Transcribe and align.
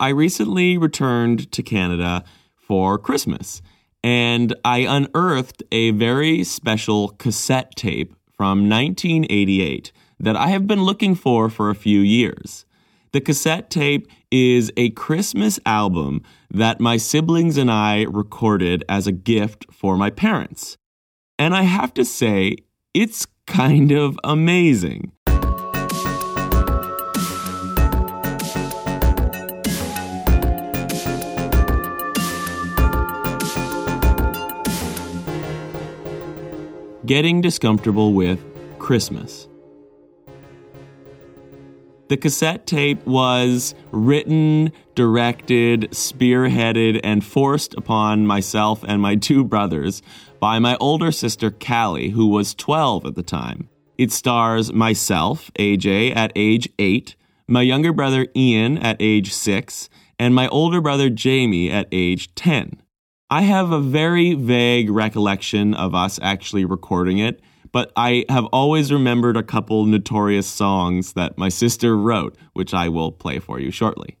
I 0.00 0.08
recently 0.10 0.78
returned 0.78 1.50
to 1.52 1.62
Canada 1.62 2.24
for 2.54 2.98
Christmas 2.98 3.62
and 4.02 4.54
I 4.64 4.78
unearthed 4.78 5.62
a 5.72 5.90
very 5.90 6.44
special 6.44 7.08
cassette 7.08 7.74
tape 7.74 8.14
from 8.36 8.68
1988 8.68 9.92
that 10.20 10.36
I 10.36 10.48
have 10.48 10.66
been 10.66 10.82
looking 10.82 11.14
for 11.14 11.50
for 11.50 11.70
a 11.70 11.74
few 11.74 12.00
years. 12.00 12.64
The 13.12 13.20
cassette 13.20 13.70
tape 13.70 14.08
is 14.30 14.70
a 14.76 14.90
Christmas 14.90 15.58
album 15.64 16.22
that 16.50 16.80
my 16.80 16.96
siblings 16.96 17.56
and 17.56 17.70
I 17.70 18.02
recorded 18.02 18.84
as 18.88 19.06
a 19.06 19.12
gift 19.12 19.66
for 19.72 19.96
my 19.96 20.10
parents. 20.10 20.76
And 21.38 21.54
I 21.54 21.62
have 21.62 21.94
to 21.94 22.04
say, 22.04 22.56
it's 22.94 23.26
kind 23.46 23.92
of 23.92 24.18
amazing. 24.24 25.12
Getting 37.08 37.40
Discomfortable 37.40 38.12
with 38.12 38.38
Christmas. 38.78 39.48
The 42.08 42.18
cassette 42.18 42.66
tape 42.66 43.06
was 43.06 43.74
written, 43.92 44.72
directed, 44.94 45.90
spearheaded, 45.92 47.00
and 47.02 47.24
forced 47.24 47.72
upon 47.78 48.26
myself 48.26 48.84
and 48.86 49.00
my 49.00 49.16
two 49.16 49.42
brothers 49.42 50.02
by 50.38 50.58
my 50.58 50.76
older 50.80 51.10
sister 51.10 51.50
Callie, 51.50 52.10
who 52.10 52.26
was 52.26 52.54
12 52.54 53.06
at 53.06 53.14
the 53.14 53.22
time. 53.22 53.70
It 53.96 54.12
stars 54.12 54.70
myself, 54.74 55.50
AJ, 55.58 56.14
at 56.14 56.30
age 56.36 56.68
8, 56.78 57.16
my 57.46 57.62
younger 57.62 57.94
brother 57.94 58.26
Ian 58.36 58.76
at 58.76 58.98
age 59.00 59.32
6, 59.32 59.88
and 60.18 60.34
my 60.34 60.46
older 60.48 60.82
brother 60.82 61.08
Jamie 61.08 61.70
at 61.70 61.88
age 61.90 62.34
10. 62.34 62.82
I 63.30 63.42
have 63.42 63.72
a 63.72 63.80
very 63.80 64.32
vague 64.32 64.88
recollection 64.88 65.74
of 65.74 65.94
us 65.94 66.18
actually 66.22 66.64
recording 66.64 67.18
it, 67.18 67.42
but 67.72 67.92
I 67.94 68.24
have 68.30 68.46
always 68.46 68.90
remembered 68.90 69.36
a 69.36 69.42
couple 69.42 69.84
notorious 69.84 70.46
songs 70.46 71.12
that 71.12 71.36
my 71.36 71.50
sister 71.50 71.94
wrote, 71.94 72.38
which 72.54 72.72
I 72.72 72.88
will 72.88 73.12
play 73.12 73.38
for 73.38 73.60
you 73.60 73.70
shortly. 73.70 74.16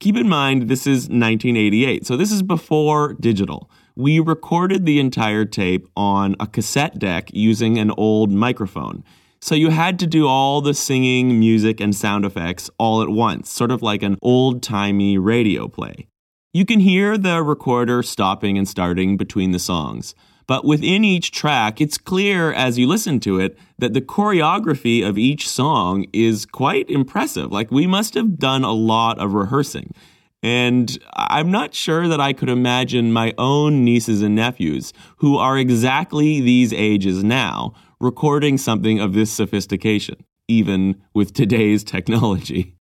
Keep 0.00 0.16
in 0.16 0.28
mind, 0.28 0.62
this 0.62 0.84
is 0.84 1.02
1988, 1.02 2.04
so 2.04 2.16
this 2.16 2.32
is 2.32 2.42
before 2.42 3.12
digital. 3.20 3.70
We 3.94 4.18
recorded 4.18 4.84
the 4.84 4.98
entire 4.98 5.44
tape 5.44 5.86
on 5.96 6.34
a 6.40 6.48
cassette 6.48 6.98
deck 6.98 7.30
using 7.32 7.78
an 7.78 7.92
old 7.92 8.32
microphone. 8.32 9.04
So 9.40 9.54
you 9.54 9.70
had 9.70 9.96
to 10.00 10.08
do 10.08 10.26
all 10.26 10.60
the 10.60 10.74
singing, 10.74 11.38
music, 11.38 11.78
and 11.78 11.94
sound 11.94 12.24
effects 12.24 12.68
all 12.78 13.00
at 13.00 13.10
once, 13.10 13.48
sort 13.48 13.70
of 13.70 13.80
like 13.80 14.02
an 14.02 14.16
old 14.22 14.60
timey 14.60 15.18
radio 15.18 15.68
play. 15.68 16.08
You 16.52 16.64
can 16.64 16.80
hear 16.80 17.16
the 17.16 17.44
recorder 17.44 18.02
stopping 18.02 18.58
and 18.58 18.66
starting 18.66 19.16
between 19.16 19.52
the 19.52 19.60
songs. 19.60 20.16
But 20.48 20.64
within 20.64 21.04
each 21.04 21.30
track, 21.30 21.80
it's 21.80 21.96
clear 21.96 22.52
as 22.52 22.76
you 22.76 22.88
listen 22.88 23.20
to 23.20 23.38
it 23.38 23.56
that 23.78 23.94
the 23.94 24.00
choreography 24.00 25.08
of 25.08 25.16
each 25.16 25.48
song 25.48 26.06
is 26.12 26.46
quite 26.46 26.90
impressive. 26.90 27.52
Like, 27.52 27.70
we 27.70 27.86
must 27.86 28.14
have 28.14 28.36
done 28.36 28.64
a 28.64 28.72
lot 28.72 29.20
of 29.20 29.32
rehearsing. 29.32 29.94
And 30.42 30.98
I'm 31.14 31.52
not 31.52 31.72
sure 31.72 32.08
that 32.08 32.20
I 32.20 32.32
could 32.32 32.48
imagine 32.48 33.12
my 33.12 33.32
own 33.38 33.84
nieces 33.84 34.20
and 34.20 34.34
nephews, 34.34 34.92
who 35.18 35.36
are 35.36 35.56
exactly 35.56 36.40
these 36.40 36.72
ages 36.72 37.22
now, 37.22 37.74
recording 38.00 38.58
something 38.58 38.98
of 38.98 39.12
this 39.12 39.30
sophistication, 39.30 40.16
even 40.48 41.00
with 41.14 41.32
today's 41.32 41.84
technology. 41.84 42.74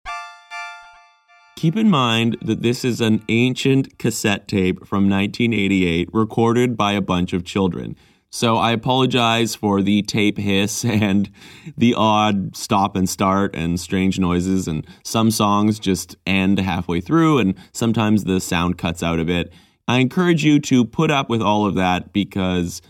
Keep 1.62 1.76
in 1.76 1.90
mind 1.90 2.38
that 2.42 2.60
this 2.60 2.84
is 2.84 3.00
an 3.00 3.22
ancient 3.28 3.96
cassette 3.96 4.48
tape 4.48 4.84
from 4.84 5.08
1988 5.08 6.08
recorded 6.12 6.76
by 6.76 6.90
a 6.90 7.00
bunch 7.00 7.32
of 7.32 7.44
children. 7.44 7.94
So 8.30 8.56
I 8.56 8.72
apologize 8.72 9.54
for 9.54 9.80
the 9.80 10.02
tape 10.02 10.38
hiss 10.38 10.84
and 10.84 11.30
the 11.76 11.94
odd 11.96 12.56
stop 12.56 12.96
and 12.96 13.08
start 13.08 13.54
and 13.54 13.78
strange 13.78 14.18
noises. 14.18 14.66
And 14.66 14.84
some 15.04 15.30
songs 15.30 15.78
just 15.78 16.16
end 16.26 16.58
halfway 16.58 17.00
through, 17.00 17.38
and 17.38 17.54
sometimes 17.72 18.24
the 18.24 18.40
sound 18.40 18.76
cuts 18.76 19.00
out 19.00 19.20
a 19.20 19.24
bit. 19.24 19.52
I 19.86 19.98
encourage 19.98 20.44
you 20.44 20.58
to 20.58 20.84
put 20.84 21.12
up 21.12 21.28
with 21.28 21.42
all 21.42 21.64
of 21.64 21.76
that 21.76 22.12
because 22.12 22.82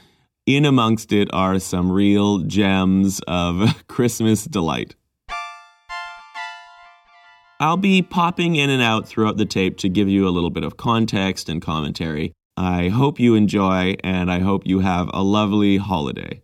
in 0.47 0.65
amongst 0.65 1.13
it 1.13 1.29
are 1.35 1.59
some 1.59 1.93
real 1.93 2.39
gems 2.39 3.21
of 3.29 3.85
Christmas 3.87 4.47
delight. 4.47 4.95
I'll 7.63 7.77
be 7.77 8.03
popping 8.03 8.57
in 8.57 8.71
and 8.71 8.83
out 8.83 9.07
throughout 9.07 9.37
the 9.37 9.45
tape 9.45 9.79
to 9.79 9.89
give 9.89 10.09
you 10.09 10.27
a 10.27 10.35
little 10.35 10.51
bit 10.51 10.65
of 10.65 10.77
context 10.77 11.49
and 11.49 11.63
commentary. 11.63 12.33
I 12.57 12.89
hope 12.89 13.21
you 13.21 13.37
enjoy, 13.37 13.95
and 14.03 14.33
I 14.33 14.41
hope 14.41 14.67
you 14.67 14.81
have 14.81 15.09
a 15.15 15.23
lovely 15.23 15.77
holiday. 15.77 16.43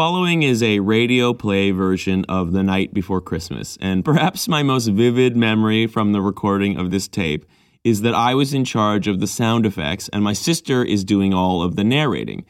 Following 0.00 0.42
is 0.42 0.62
a 0.62 0.80
radio 0.80 1.34
play 1.34 1.70
version 1.72 2.24
of 2.26 2.52
The 2.52 2.62
Night 2.62 2.94
Before 2.94 3.20
Christmas, 3.20 3.76
and 3.82 4.02
perhaps 4.02 4.48
my 4.48 4.62
most 4.62 4.86
vivid 4.86 5.36
memory 5.36 5.86
from 5.86 6.12
the 6.12 6.22
recording 6.22 6.78
of 6.78 6.90
this 6.90 7.06
tape 7.06 7.44
is 7.84 8.00
that 8.00 8.14
I 8.14 8.34
was 8.34 8.54
in 8.54 8.64
charge 8.64 9.06
of 9.06 9.20
the 9.20 9.26
sound 9.26 9.66
effects 9.66 10.08
and 10.10 10.24
my 10.24 10.32
sister 10.32 10.82
is 10.82 11.04
doing 11.04 11.34
all 11.34 11.60
of 11.60 11.76
the 11.76 11.84
narrating. 11.84 12.46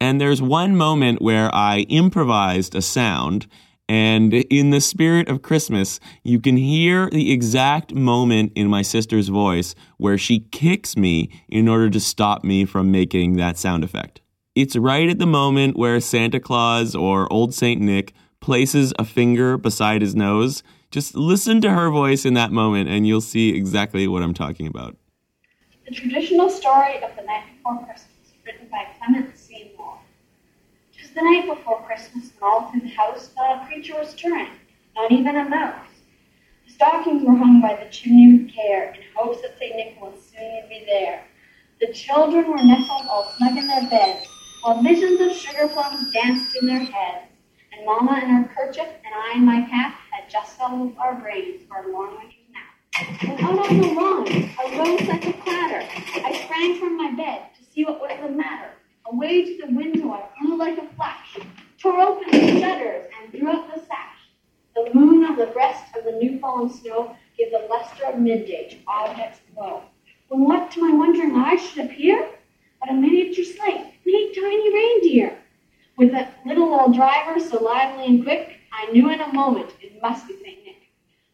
And 0.00 0.20
there's 0.20 0.40
one 0.40 0.76
moment 0.76 1.20
where 1.20 1.52
I 1.52 1.86
improvised 1.88 2.76
a 2.76 2.82
sound, 2.82 3.48
and 3.88 4.32
in 4.32 4.70
the 4.70 4.80
spirit 4.80 5.28
of 5.28 5.42
Christmas, 5.42 5.98
you 6.22 6.38
can 6.38 6.56
hear 6.56 7.10
the 7.10 7.32
exact 7.32 7.92
moment 7.92 8.52
in 8.54 8.68
my 8.68 8.82
sister's 8.82 9.26
voice 9.26 9.74
where 9.96 10.16
she 10.16 10.38
kicks 10.52 10.96
me 10.96 11.30
in 11.48 11.66
order 11.66 11.90
to 11.90 11.98
stop 11.98 12.44
me 12.44 12.64
from 12.64 12.92
making 12.92 13.38
that 13.38 13.58
sound 13.58 13.82
effect. 13.82 14.21
It's 14.54 14.76
right 14.76 15.08
at 15.08 15.18
the 15.18 15.26
moment 15.26 15.78
where 15.78 15.98
Santa 15.98 16.38
Claus 16.38 16.94
or 16.94 17.32
Old 17.32 17.54
St. 17.54 17.80
Nick 17.80 18.12
places 18.40 18.92
a 18.98 19.04
finger 19.04 19.56
beside 19.56 20.02
his 20.02 20.14
nose. 20.14 20.62
Just 20.90 21.14
listen 21.14 21.62
to 21.62 21.70
her 21.70 21.88
voice 21.88 22.26
in 22.26 22.34
that 22.34 22.52
moment 22.52 22.90
and 22.90 23.06
you'll 23.06 23.22
see 23.22 23.56
exactly 23.56 24.06
what 24.06 24.22
I'm 24.22 24.34
talking 24.34 24.66
about. 24.66 24.96
The 25.88 25.94
traditional 25.94 26.50
story 26.50 27.02
of 27.02 27.16
the 27.16 27.22
night 27.22 27.44
before 27.56 27.78
Christmas, 27.86 28.34
written 28.44 28.68
by 28.70 28.86
Clement. 28.98 29.28
It 29.28 31.00
was 31.00 31.10
the 31.14 31.22
night 31.22 31.46
before 31.46 31.82
Christmas, 31.86 32.24
and 32.24 32.42
all 32.42 32.70
through 32.70 32.82
the 32.82 32.88
house 32.88 33.30
not 33.36 33.62
a 33.62 33.66
creature 33.66 33.94
was 33.98 34.10
stirring, 34.10 34.50
not 34.94 35.10
even 35.10 35.34
a 35.34 35.48
mouse. 35.48 35.86
The 36.66 36.72
stockings 36.74 37.24
were 37.24 37.36
hung 37.36 37.62
by 37.62 37.82
the 37.82 37.90
chimney 37.90 38.38
with 38.38 38.54
care, 38.54 38.92
in 38.92 39.00
hopes 39.16 39.40
that 39.42 39.58
St. 39.58 39.76
Nicholas 39.76 40.30
soon 40.30 40.54
would 40.54 40.68
be 40.68 40.84
there. 40.86 41.24
The 41.80 41.92
children 41.92 42.50
were 42.50 42.62
nestled 42.62 43.08
all 43.08 43.32
snug 43.36 43.56
in 43.56 43.66
their 43.66 43.90
beds, 43.90 44.26
while 44.62 44.80
visions 44.80 45.20
of 45.20 45.32
sugar 45.32 45.66
plums 45.66 46.12
danced 46.12 46.56
in 46.56 46.68
their 46.68 46.78
heads, 46.78 47.26
and 47.72 47.84
Mamma 47.84 48.20
in 48.22 48.30
her 48.30 48.50
kerchief 48.54 48.86
and 48.86 49.12
I 49.12 49.32
in 49.34 49.44
my 49.44 49.62
cap 49.68 49.94
had 50.12 50.30
just 50.30 50.56
settled 50.56 50.96
our 50.98 51.16
brains 51.16 51.62
for 51.66 51.78
a 51.78 51.92
long 51.92 52.16
winter's 52.16 52.46
nap. 52.52 53.22
And 53.22 53.40
out 53.40 53.68
on 53.68 53.80
the 53.80 53.88
lawn 53.88 54.28
arose 54.28 55.06
such 55.06 55.26
a 55.26 55.32
clatter, 55.32 55.84
I 56.24 56.40
sprang 56.44 56.78
from 56.78 56.96
my 56.96 57.10
bed 57.10 57.42
to 57.58 57.64
see 57.72 57.84
what 57.84 58.00
was 58.00 58.16
the 58.22 58.30
matter. 58.30 58.70
Away 59.06 59.44
to 59.44 59.66
the 59.66 59.72
window 59.72 60.12
I 60.12 60.28
flew 60.38 60.56
like 60.56 60.78
a 60.78 60.86
flash, 60.94 61.38
tore 61.80 61.98
open 61.98 62.30
the 62.30 62.60
shutters 62.60 63.06
and 63.20 63.32
drew 63.32 63.50
up 63.50 63.74
the 63.74 63.80
sash. 63.80 64.30
The 64.76 64.94
moon 64.94 65.24
on 65.24 65.36
the 65.36 65.46
breast 65.46 65.96
of 65.96 66.04
the 66.04 66.12
new 66.12 66.38
fallen 66.38 66.70
snow 66.70 67.16
gave 67.36 67.50
the 67.50 67.66
luster 67.68 68.04
of 68.04 68.20
midday 68.20 68.68
to 68.70 68.76
objects 68.86 69.40
below. 69.52 69.82
When 70.28 70.44
what 70.44 70.70
to 70.70 70.80
my 70.88 70.96
wondering 70.96 71.34
eyes 71.34 71.60
should 71.60 71.86
appear? 71.86 72.28
but 72.82 72.90
a 72.90 72.94
miniature 72.94 73.44
sleigh 73.44 73.94
made 74.04 74.32
tiny 74.34 74.74
reindeer. 74.74 75.38
With 75.96 76.10
that 76.12 76.34
little 76.44 76.74
old 76.74 76.94
driver 76.96 77.38
so 77.38 77.62
lively 77.62 78.06
and 78.06 78.24
quick, 78.24 78.58
I 78.72 78.90
knew 78.90 79.08
in 79.10 79.20
a 79.20 79.32
moment 79.32 79.70
it 79.80 80.02
must 80.02 80.26
be 80.26 80.34
St. 80.34 80.64
Nick. 80.64 80.82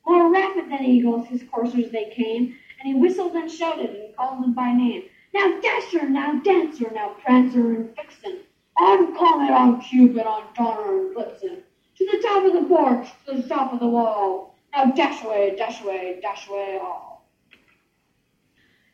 More 0.06 0.30
rapid 0.30 0.70
than 0.70 0.84
eagles 0.84 1.26
his 1.26 1.42
coursers 1.50 1.90
they 1.90 2.12
came, 2.14 2.54
and 2.78 2.88
he 2.88 2.94
whistled 2.94 3.32
and 3.32 3.50
shouted 3.50 3.90
and 3.90 4.14
called 4.14 4.42
them 4.42 4.52
by 4.52 4.72
name. 4.72 5.04
Now 5.32 5.58
Dasher, 5.60 6.08
now 6.08 6.38
Dancer, 6.40 6.90
now 6.92 7.16
Prancer 7.24 7.74
and 7.74 7.96
Vixen, 7.96 8.40
on 8.78 9.16
Comet, 9.16 9.50
on 9.50 9.80
Cupid, 9.80 10.26
on 10.26 10.42
Donner 10.54 10.98
and 10.98 11.16
Blitzen, 11.16 11.62
to 11.96 12.08
the 12.12 12.22
top 12.22 12.44
of 12.44 12.52
the 12.52 12.68
porch, 12.68 13.08
to 13.26 13.40
the 13.40 13.48
top 13.48 13.72
of 13.72 13.80
the 13.80 13.86
wall. 13.86 14.54
Now 14.74 14.86
dash 14.86 15.24
away, 15.24 15.54
dash 15.56 15.82
away, 15.82 16.18
dash 16.20 16.48
away 16.48 16.78
all. 16.82 17.07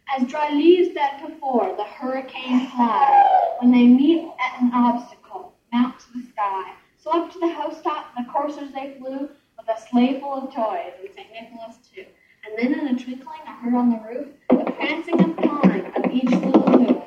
As 0.08 0.28
dry 0.28 0.50
leaves 0.50 0.94
that 0.94 1.26
before 1.26 1.74
the 1.76 1.84
hurricane 1.84 2.68
fly, 2.68 3.56
when 3.60 3.72
they 3.72 3.86
meet 3.86 4.30
at 4.38 4.60
an 4.60 4.70
obstacle, 4.72 5.54
mount 5.72 5.98
to 5.98 6.12
the 6.12 6.26
sky. 6.28 6.72
So 6.98 7.10
up 7.10 7.32
to 7.32 7.38
the 7.40 7.48
housetop 7.48 8.14
the 8.16 8.24
coursers 8.30 8.70
they 8.72 8.94
flew, 8.98 9.30
with 9.58 9.68
a 9.68 9.80
sleigh 9.88 10.20
full 10.20 10.34
of 10.34 10.54
toys, 10.54 10.92
and 11.00 11.08
St. 11.14 11.28
Nicholas 11.32 11.78
too. 11.92 12.04
And 12.46 12.56
then 12.58 12.78
in 12.78 12.94
a 12.94 12.98
twinkling 12.98 13.40
I 13.46 13.54
heard 13.54 13.74
on 13.74 13.90
the 13.90 14.00
roof 14.08 14.28
the 14.50 14.70
prancing 14.72 15.20
and 15.20 15.36
pawing 15.36 15.86
of 15.96 16.12
each 16.12 16.30
little 16.30 16.70
hoof. 16.70 17.02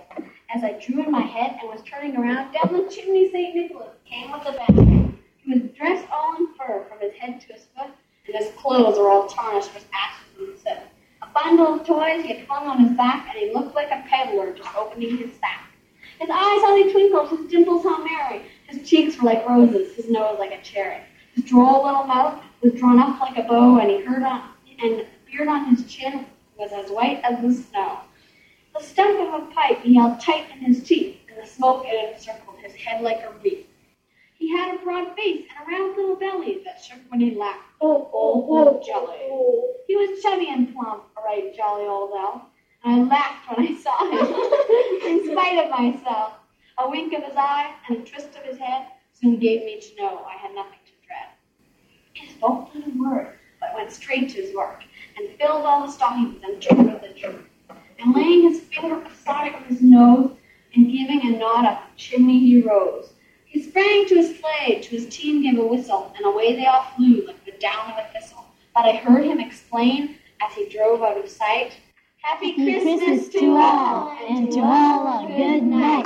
As 0.54 0.64
I 0.64 0.74
drew 0.84 1.04
in 1.04 1.12
my 1.12 1.22
head 1.22 1.58
and 1.62 1.70
was 1.70 1.84
turning 1.84 2.18
around, 2.18 2.52
down 2.52 2.74
the 2.74 2.90
chimney 2.90 3.32
St. 3.32 3.56
Nicholas 3.56 3.96
came 4.06 4.32
with 4.32 4.42
a 4.48 4.54
bang. 4.54 5.18
He 5.38 5.54
was 5.54 5.62
dressed 5.78 6.08
all 6.12 6.36
in 6.36 6.48
fur 6.56 6.86
from 6.90 7.00
his 7.00 7.14
head 7.14 7.40
to 7.42 7.54
his 7.54 7.68
foot, 7.78 7.92
and 8.26 8.36
his 8.36 8.52
clothes 8.58 8.98
were 8.98 9.10
all 9.10 9.28
tarnished 9.28 9.74
with 9.74 9.88
ashes 9.94 10.40
and 10.40 10.58
soot. 10.58 10.97
Bundle 11.34 11.76
of 11.76 11.86
toys 11.86 12.24
he 12.24 12.34
had 12.34 12.48
flung 12.48 12.68
on 12.68 12.80
his 12.80 12.98
back, 12.98 13.28
and 13.30 13.38
he 13.38 13.54
looked 13.54 13.76
like 13.76 13.92
a 13.92 14.04
peddler 14.08 14.54
just 14.54 14.76
opening 14.76 15.18
his 15.18 15.34
sack. 15.40 15.70
His 16.20 16.30
eyes 16.32 16.62
they 16.62 16.92
twinkled, 16.92 17.30
his 17.30 17.48
dimples 17.50 17.84
how 17.84 18.04
merry, 18.04 18.44
his 18.68 18.90
cheeks 18.90 19.18
were 19.18 19.26
like 19.26 19.48
roses, 19.48 19.96
his 19.96 20.10
nose 20.10 20.38
like 20.40 20.52
a 20.52 20.62
cherry. 20.62 21.02
His 21.36 21.44
droll 21.44 21.86
little 21.86 22.06
mouth 22.06 22.42
was 22.62 22.74
drawn 22.74 23.00
up 23.00 23.20
like 23.20 23.38
a 23.38 23.44
bow, 23.44 23.78
and 23.78 23.92
he 23.92 24.00
heard 24.00 24.24
on 24.24 24.42
and 24.82 25.06
beard 25.30 25.48
on 25.48 25.76
his 25.76 25.86
chin 25.86 26.26
was 26.58 26.72
as 26.72 26.90
white 26.90 27.22
as 27.24 27.40
the 27.42 27.54
snow. 27.54 28.00
The 28.76 28.84
stump 28.84 29.20
of 29.20 29.44
a 29.44 29.46
pipe 29.54 29.82
he 29.82 29.96
held 29.96 30.20
tight 30.20 30.46
in 30.52 30.60
his 30.60 30.84
teeth, 30.84 31.18
and 31.30 31.38
the 31.42 31.48
smoke 31.48 31.84
it 31.86 32.14
encircled 32.14 32.58
his 32.60 32.74
head 32.76 33.04
like 33.04 33.22
a 33.22 33.32
wreath. 33.44 33.67
He 34.38 34.56
had 34.56 34.76
a 34.76 34.78
broad 34.84 35.16
face 35.16 35.46
and 35.50 35.68
a 35.68 35.72
round 35.72 35.96
little 35.98 36.16
belly 36.16 36.62
that 36.64 36.84
shook 36.84 37.00
when 37.10 37.20
he 37.20 37.32
laughed. 37.32 37.66
Oh, 37.82 38.10
oh, 38.14 38.46
oh, 38.50 38.82
jolly. 38.86 39.18
He 39.88 39.96
was 39.96 40.22
chubby 40.22 40.50
and 40.50 40.74
plump, 40.74 41.06
a 41.18 41.22
right 41.22 41.56
jolly 41.56 41.86
old 41.86 42.12
elf, 42.16 42.44
and 42.84 43.02
I 43.02 43.04
laughed 43.08 43.50
when 43.50 43.68
I 43.68 43.76
saw 43.76 43.98
him, 44.06 45.10
in 45.10 45.32
spite 45.32 45.64
of 45.64 45.72
myself. 45.72 46.34
A 46.78 46.88
wink 46.88 47.14
of 47.14 47.24
his 47.24 47.36
eye 47.36 47.74
and 47.90 47.98
a 47.98 48.02
twist 48.02 48.36
of 48.36 48.44
his 48.44 48.60
head 48.60 48.86
soon 49.14 49.40
gave 49.40 49.64
me 49.66 49.80
to 49.82 49.96
know 49.96 50.24
I 50.24 50.38
had 50.38 50.54
nothing 50.54 50.80
to 50.86 51.08
dread. 51.08 51.30
He 52.14 52.28
spoke 52.30 52.76
not 52.76 52.88
a 52.88 52.92
word, 52.92 53.40
but 53.60 53.74
went 53.74 53.92
straight 53.92 54.30
to 54.30 54.42
his 54.42 54.56
work, 54.56 54.84
and 55.18 55.30
filled 55.40 55.66
all 55.66 55.86
the 55.86 55.92
stockings 55.92 56.44
and 56.44 56.62
took 56.62 56.78
with 56.78 57.02
the 57.02 57.14
truth. 57.20 57.48
And 57.98 58.14
laying 58.14 58.44
his 58.44 58.62
finger 58.62 59.02
aside 59.02 59.56
of 59.56 59.66
his 59.66 59.82
nose, 59.82 60.32
and 60.76 60.92
giving 60.92 61.26
a 61.26 61.40
nod 61.40 61.66
up 61.66 61.90
the 61.90 61.98
chimney 61.98 62.38
he 62.40 62.62
rose. 62.62 63.14
He 63.48 63.62
sprang 63.62 64.06
to 64.08 64.16
his 64.16 64.40
sleigh, 64.40 64.82
to 64.82 64.90
his 64.90 65.08
team 65.08 65.44
gave 65.44 65.58
a 65.58 65.66
whistle, 65.66 66.14
and 66.16 66.26
away 66.26 66.56
they 66.56 66.66
all 66.66 66.84
flew 66.96 67.26
like 67.26 67.44
the 67.46 67.54
down 67.54 67.92
of 67.92 67.98
a 67.98 68.08
thistle. 68.14 68.46
But 68.76 68.86
I 68.86 68.98
heard 68.98 69.26
him 69.26 69.40
explain, 69.40 70.18
as 70.42 70.54
he 70.54 70.70
drove 70.70 71.02
out 71.02 71.18
of 71.18 71.30
sight, 71.30 71.74
Happy 72.22 72.54
Christmas 72.56 73.30
to 73.30 73.56
all, 73.56 74.12
and 74.28 74.52
to 74.52 74.60
all 74.60 75.24
a 75.24 75.28
good 75.28 75.64
night. 75.64 76.06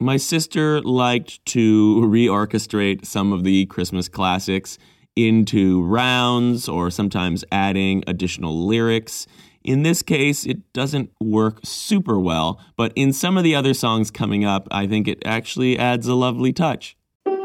My 0.00 0.16
sister 0.16 0.80
liked 0.80 1.44
to 1.46 2.00
reorchestrate 2.02 3.04
some 3.06 3.32
of 3.32 3.42
the 3.42 3.66
Christmas 3.66 4.08
classics 4.08 4.78
into 5.16 5.82
rounds 5.82 6.68
or 6.68 6.90
sometimes 6.90 7.44
adding 7.50 8.04
additional 8.06 8.66
lyrics. 8.66 9.26
In 9.64 9.84
this 9.84 10.02
case, 10.02 10.44
it 10.44 10.72
doesn't 10.72 11.12
work 11.20 11.60
super 11.62 12.18
well, 12.18 12.60
but 12.76 12.92
in 12.96 13.12
some 13.12 13.38
of 13.38 13.44
the 13.44 13.54
other 13.54 13.74
songs 13.74 14.10
coming 14.10 14.44
up, 14.44 14.66
I 14.70 14.88
think 14.88 15.06
it 15.06 15.22
actually 15.24 15.78
adds 15.78 16.08
a 16.08 16.14
lovely 16.14 16.52
touch. 16.52 16.96
Jolly 17.24 17.36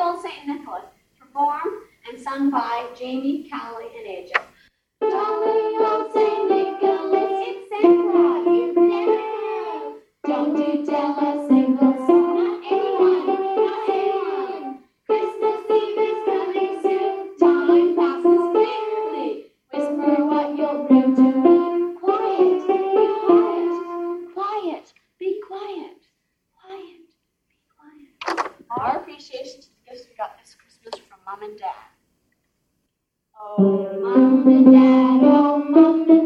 Old 0.00 0.22
St. 0.22 0.46
Nicholas, 0.46 0.84
performed 1.18 1.82
and 2.08 2.18
sung 2.20 2.50
by 2.50 2.86
Jamie, 2.98 3.50
Callie, 3.50 3.88
and 3.98 4.06
AJ. 4.06 4.30
Jolly 5.02 5.76
Old 5.84 6.10
St. 6.14 6.48
Nicholas, 6.48 7.30
it's 7.46 7.68
Santa 7.68 8.10
Claus, 8.10 8.46
you 8.46 8.72
never. 8.88 9.20
Don't 10.26 10.56
you 10.56 10.86
tell 10.86 11.18
a 11.18 11.20
Mom 31.34 31.42
and 31.42 31.58
Dad. 31.58 31.74
Oh, 33.58 34.00
Mom 34.00 34.46
and 34.46 34.66
Dad, 34.72 35.20
oh, 35.24 35.58
Mom 35.58 36.08
and 36.08 36.08
Dad, 36.08 36.23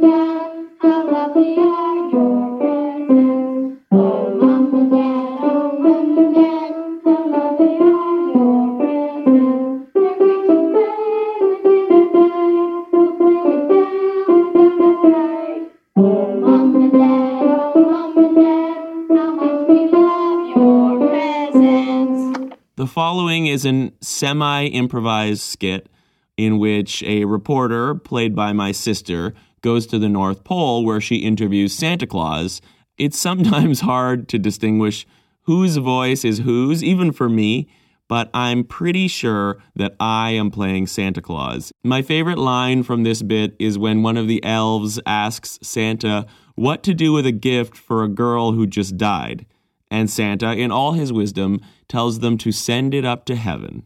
is 23.59 23.65
an 23.65 23.91
semi 24.01 24.67
improvised 24.67 25.43
skit 25.43 25.89
in 26.37 26.61
which 26.61 27.03
a 27.03 27.25
reporter, 27.25 27.93
played 27.93 28.33
by 28.33 28.53
my 28.53 28.71
sister, 28.71 29.35
goes 29.63 29.85
to 29.85 29.99
the 29.99 30.09
North 30.09 30.45
Pole 30.45 30.85
where 30.85 31.01
she 31.01 31.17
interviews 31.17 31.75
Santa 31.75 32.07
Claus. 32.07 32.61
It's 32.99 33.19
sometimes 33.19 33.81
hard 33.93 34.29
to 34.29 34.39
distinguish 34.39 35.09
whose 35.43 35.77
voice 35.79 36.25
is 36.25 36.39
whose, 36.39 36.85
even 36.85 37.11
for 37.11 37.29
me, 37.29 37.69
but 38.07 38.31
I'm 38.33 38.63
pretty 38.63 39.09
sure 39.09 39.61
that 39.75 39.97
I 39.99 40.31
am 40.31 40.53
playing 40.53 40.87
Santa 40.87 41.21
Claus. 41.21 41.73
My 41.83 42.01
favorite 42.01 42.39
line 42.39 42.85
from 42.85 43.03
this 43.03 43.23
bit 43.23 43.57
is 43.59 43.77
when 43.77 44.05
one 44.05 44.17
of 44.17 44.29
the 44.29 44.45
elves 44.45 45.01
asks 45.05 45.59
Santa 45.65 46.27
what 46.55 46.85
to 46.85 46.95
do 46.95 47.13
with 47.13 47.27
a 47.27 47.33
gift 47.33 47.77
for 47.77 48.05
a 48.05 48.09
girl 48.09 48.53
who 48.53 48.69
just 48.69 48.97
died. 48.97 49.47
And 49.91 50.09
Santa, 50.09 50.53
in 50.53 50.71
all 50.71 50.93
his 50.93 51.13
wisdom, 51.13 51.61
tells 51.89 52.21
them 52.21 52.37
to 52.39 52.53
send 52.53 52.95
it 52.95 53.05
up 53.05 53.25
to 53.25 53.35
heaven. 53.35 53.85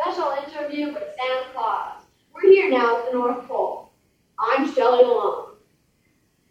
Special 0.00 0.34
interview 0.44 0.86
with 0.92 1.04
Santa 1.16 1.46
Claus. 1.52 2.02
We're 2.34 2.50
here 2.50 2.70
now 2.70 2.98
at 2.98 3.06
the 3.06 3.18
North 3.18 3.46
Pole. 3.46 3.92
I'm 4.38 4.72
Shelley 4.74 5.04
Malone. 5.04 5.54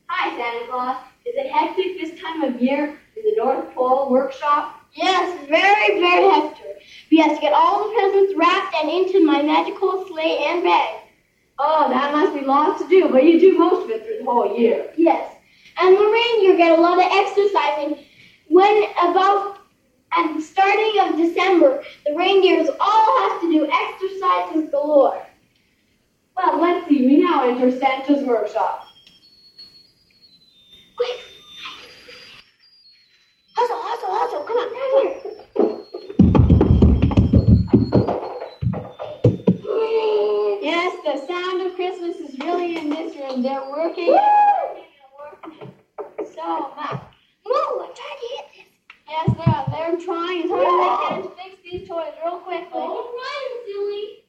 Hi, 0.08 0.36
Santa 0.38 0.72
Claus. 0.72 1.03
Is 1.25 1.34
it 1.36 1.51
hectic 1.51 2.00
this 2.00 2.22
time 2.22 2.44
of 2.44 2.62
year 2.62 2.98
in 3.15 3.24
the 3.24 3.34
North 3.36 3.74
Pole 3.74 4.10
workshop? 4.10 4.82
Yes, 4.94 5.48
very, 5.48 6.00
very 6.00 6.30
hectic. 6.30 6.84
We 7.12 7.18
have 7.18 7.36
to 7.36 7.42
get 7.42 7.53
all 7.53 7.88
the 7.88 7.94
presents 7.94 8.34
wrapped 8.38 8.75
and 8.75 8.89
into 8.89 9.25
my 9.25 9.42
magical 9.42 10.06
sleigh 10.08 10.46
and 10.48 10.63
bag. 10.63 11.01
Oh, 11.60 11.89
that 11.89 12.12
must 12.13 12.34
be 12.34 12.46
lots 12.46 12.82
to 12.82 12.88
do, 12.88 13.10
but 13.10 13.24
you 13.24 13.39
do 13.39 13.58
most 13.58 13.84
of 13.84 13.89
it 13.89 14.06
through 14.06 14.20
the 14.20 14.25
whole 14.25 14.58
year. 14.58 14.92
Yes. 14.98 15.36
And 15.77 15.96
the 15.96 16.01
reindeer 16.01 16.58
get 16.58 16.77
a 16.77 16.82
lot 16.82 16.98
of 16.98 17.06
exercising. 17.12 18.06
When 18.48 18.84
about 19.00 19.58
at 20.15 20.34
the 20.36 20.41
starting 20.41 21.00
of 21.01 21.17
December, 21.17 21.84
the 22.05 22.13
reindeers 22.15 22.70
all 22.79 23.29
have 23.29 23.41
to 23.41 23.50
do 23.51 23.67
exercises 23.72 24.70
galore. 24.70 25.25
Well, 26.36 26.62
let's 26.62 26.88
see. 26.88 27.05
We 27.05 27.24
now 27.24 27.48
enter 27.48 27.72
Santa's 27.77 28.24
workshop. 28.25 28.88
Quick! 30.96 31.20
Hustle, 33.55 33.79
hustle, 33.79 34.10
hustle! 34.12 34.43
Come 34.43 34.58
on, 34.58 34.70
down 34.74 34.91
here. 35.01 35.20
Yes, 40.62 40.98
the 41.05 41.27
sound 41.27 41.62
of 41.62 41.75
Christmas 41.75 42.17
is 42.17 42.39
really 42.39 42.77
in 42.77 42.89
this 42.89 43.15
room. 43.15 43.41
They're 43.41 43.70
working. 43.70 44.17
So 46.34 46.74
much. 46.75 47.01
Move! 47.46 47.82
I'm 47.82 47.93
trying 47.93 48.20
to 48.20 48.27
hit 48.36 48.46
Yes, 49.13 49.29
they're, 49.38 49.65
they're 49.70 50.00
trying 50.00 50.43
as 50.43 50.50
hard 50.50 50.65
as 50.65 51.22
they 51.22 51.22
can 51.22 51.22
to 51.22 51.36
fix 51.43 51.55
these 51.63 51.88
toys 51.88 52.13
real 52.24 52.39
quickly. 52.39 52.65
Don't 52.72 53.13
run, 53.13 53.46
silly. 53.67 54.24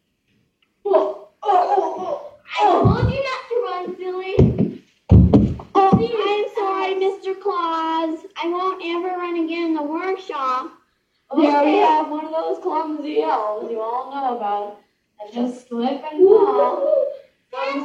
Oh, 0.84 1.28
oh, 1.42 1.72
oh, 1.96 2.32
I 2.54 2.70
told 2.70 3.10
you 3.10 3.22
not 3.30 3.42
to 3.48 3.56
run, 3.64 3.96
silly. 3.96 4.34
oh. 5.74 5.74
Oh, 5.74 5.90
I'm 6.28 6.46
sorry, 6.54 6.94
Mr. 6.96 7.40
Claus. 7.40 8.26
I 8.36 8.48
won't 8.48 8.82
ever 8.84 9.16
run 9.16 9.42
again 9.42 9.68
in 9.68 9.74
the 9.74 9.82
workshop. 9.82 10.70
There 11.34 11.64
we 11.64 11.76
have 11.78 12.10
one 12.10 12.26
of 12.26 12.32
those 12.32 12.58
clumsy 12.62 13.22
elves 13.22 13.70
you 13.70 13.80
all 13.80 14.10
know 14.10 14.36
about. 14.36 14.80
That 15.18 15.32
just 15.32 15.66
slip 15.66 16.04
and 16.12 16.28
fall. 16.28 17.06
Santa 17.50 17.83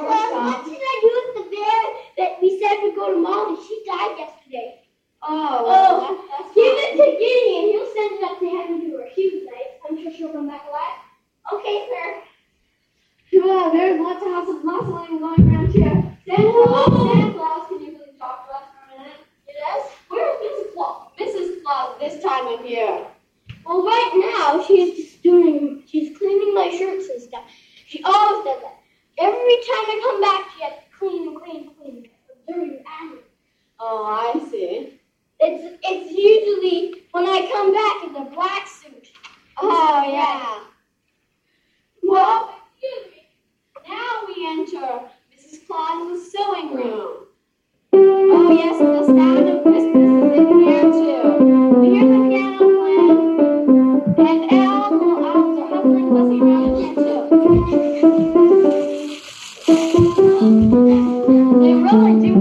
Santa 61.90 62.36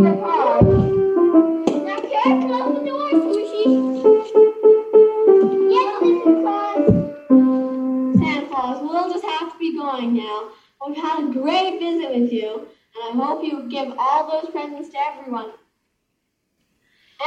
Claus, 8.51 8.83
we'll 8.83 9.11
just 9.11 9.25
have 9.25 9.51
to 9.51 9.59
be 9.59 9.75
going 9.75 10.15
now. 10.15 10.51
We've 10.87 10.99
had 10.99 11.25
a 11.25 11.33
great 11.33 11.81
visit 11.81 12.15
with 12.15 12.31
you, 12.31 12.59
and 12.59 13.21
I 13.21 13.25
hope 13.25 13.43
you 13.43 13.67
give 13.71 13.95
all 13.99 14.31
those 14.31 14.51
presents 14.51 14.91
to 14.91 14.99
everyone. 14.99 15.53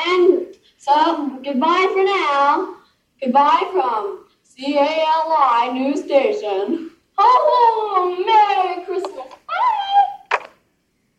And 0.08 0.46
so, 0.78 1.40
goodbye 1.44 1.90
for 1.92 2.04
now. 2.04 2.76
Goodbye 3.20 3.68
from 3.72 4.28
CALI 4.56 5.74
News 5.74 6.04
Station. 6.04 6.92
Ho! 7.18 8.16
Merry 8.24 8.86
Christmas! 8.86 9.26
Bye! 9.48 10.11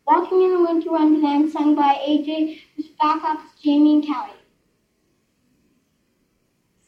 Walking 0.05 0.41
in 0.41 0.51
the 0.51 0.61
Winter 0.61 0.91
Wonderland, 0.91 1.51
sung 1.51 1.75
by 1.75 1.93
AJ, 2.05 2.59
is 2.77 2.89
Jamie 3.63 3.93
and 3.95 4.05
Kelly. 4.05 4.33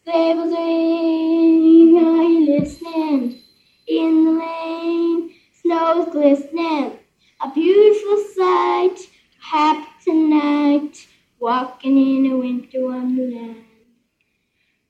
Sleigh 0.04 0.34
bells 0.34 0.52
ring, 0.52 1.98
are 1.98 2.24
you 2.24 2.60
listening? 2.60 3.42
In 3.88 4.26
the 4.26 4.32
lane, 4.32 5.34
snow's 5.62 6.12
glistening. 6.12 7.00
A 7.42 7.52
beautiful 7.54 8.18
sight, 8.36 8.98
happy 9.40 9.88
tonight, 10.04 11.08
walking 11.40 11.98
in 11.98 12.32
a 12.34 12.38
winter 12.38 12.86
wonderland. 12.86 13.64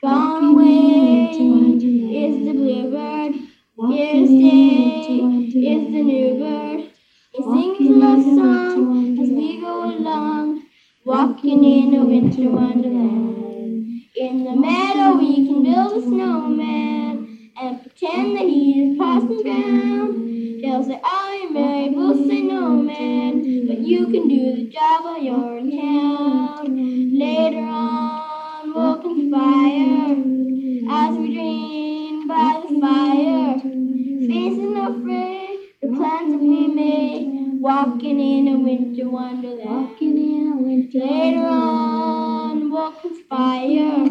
Gone 0.01 0.55
away 0.55 1.29
is 1.31 2.45
the 2.45 2.53
bluebird, 2.53 3.35
here 3.89 4.13
to 4.13 4.25
stay 4.25 5.19
is 5.69 5.91
the 5.93 6.03
new 6.03 6.39
bird. 6.39 6.74
Sings 7.35 7.81
a 7.81 8.35
song 8.35 9.19
as 9.19 9.29
we 9.29 9.59
go 9.59 9.83
along, 9.83 10.63
walking 11.03 11.65
in 11.65 11.93
a 11.93 12.05
winter 12.05 12.49
wonderland. 12.49 14.03
In 14.15 14.45
the 14.45 14.55
meadow 14.55 15.17
we 15.17 15.45
can 15.45 15.61
build 15.61 15.97
a 15.97 16.01
snowman 16.01 17.51
and 17.59 17.81
pretend 17.81 18.37
that 18.37 18.47
he 18.47 18.79
is 18.85 18.97
Parson 18.97 19.43
Brown. 19.43 20.61
They'll 20.61 20.83
say, 20.85 21.01
I'm 21.03 21.53
Mary, 21.53 21.89
we'll 21.89 22.15
say 22.25 22.41
no 22.41 22.77
man, 22.77 23.67
but 23.67 23.79
you 23.79 24.05
can 24.07 24.29
do 24.29 24.55
the 24.55 24.69
job 24.69 25.03
while 25.03 25.21
you're 25.21 25.54
plans 36.75 37.19
that 37.19 37.25
we 37.25 37.51
made, 37.51 37.61
walking 37.61 38.19
in 38.19 38.47
a 38.47 38.59
winter 38.59 39.09
wonderland. 39.09 39.89
Walking 39.89 40.17
in 40.17 40.53
a 40.53 40.57
winter 40.57 40.99
Later 40.99 41.45
on 41.47 42.71
we'll 42.71 42.91
conspire 42.93 44.07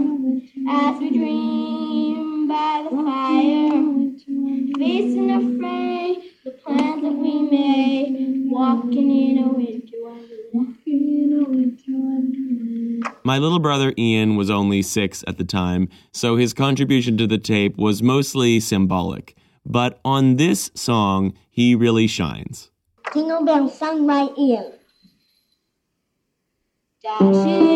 as 0.68 0.98
we 0.98 1.10
dream 1.10 2.48
by 2.48 2.86
the 2.88 2.96
fire, 2.96 4.78
facing 4.78 5.30
afraid 5.30 6.30
the 6.44 6.50
plans 6.50 7.02
that 7.02 7.12
we 7.12 7.42
made, 7.42 8.50
walking 8.50 9.10
in 9.10 9.44
a 9.44 9.48
winter 9.48 9.96
wonderland. 10.00 10.50
Walking 10.52 10.76
in 10.86 11.44
a 11.44 11.48
winter 11.48 11.92
wonderland. 11.92 13.04
My 13.24 13.38
little 13.38 13.58
brother 13.58 13.94
Ian 13.98 14.36
was 14.36 14.50
only 14.50 14.82
six 14.82 15.24
at 15.26 15.38
the 15.38 15.44
time, 15.44 15.88
so 16.12 16.36
his 16.36 16.52
contribution 16.52 17.16
to 17.18 17.26
the 17.26 17.38
tape 17.38 17.76
was 17.76 18.02
mostly 18.02 18.60
symbolic. 18.60 19.36
But 19.66 19.98
on 20.04 20.36
this 20.36 20.70
song, 20.74 21.34
he 21.50 21.74
really 21.74 22.06
shines. 22.06 22.70
Jingle 23.12 23.44
bells 23.44 23.78
sung 23.78 24.06
by 24.06 24.28
Ian. 24.38 24.72
Dashing 27.02 27.73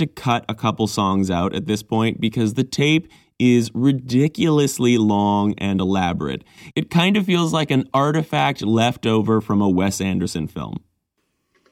to 0.00 0.06
cut 0.06 0.46
a 0.48 0.54
couple 0.54 0.86
songs 0.86 1.30
out 1.30 1.54
at 1.54 1.66
this 1.66 1.82
point 1.82 2.20
because 2.20 2.54
the 2.54 2.64
tape 2.64 3.06
is 3.38 3.70
ridiculously 3.74 4.96
long 4.96 5.54
and 5.58 5.78
elaborate. 5.78 6.42
It 6.74 6.90
kind 6.90 7.18
of 7.18 7.26
feels 7.26 7.52
like 7.52 7.70
an 7.70 7.88
artifact 7.92 8.62
left 8.62 9.06
over 9.06 9.42
from 9.42 9.60
a 9.60 9.68
Wes 9.68 10.00
Anderson 10.00 10.46
film. 10.46 10.82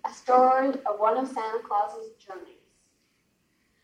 A 0.06 0.12
story 0.12 0.68
of 0.68 0.98
one 0.98 1.16
of 1.16 1.26
Santa 1.26 1.60
Claus's 1.60 2.10
journeys. 2.18 2.44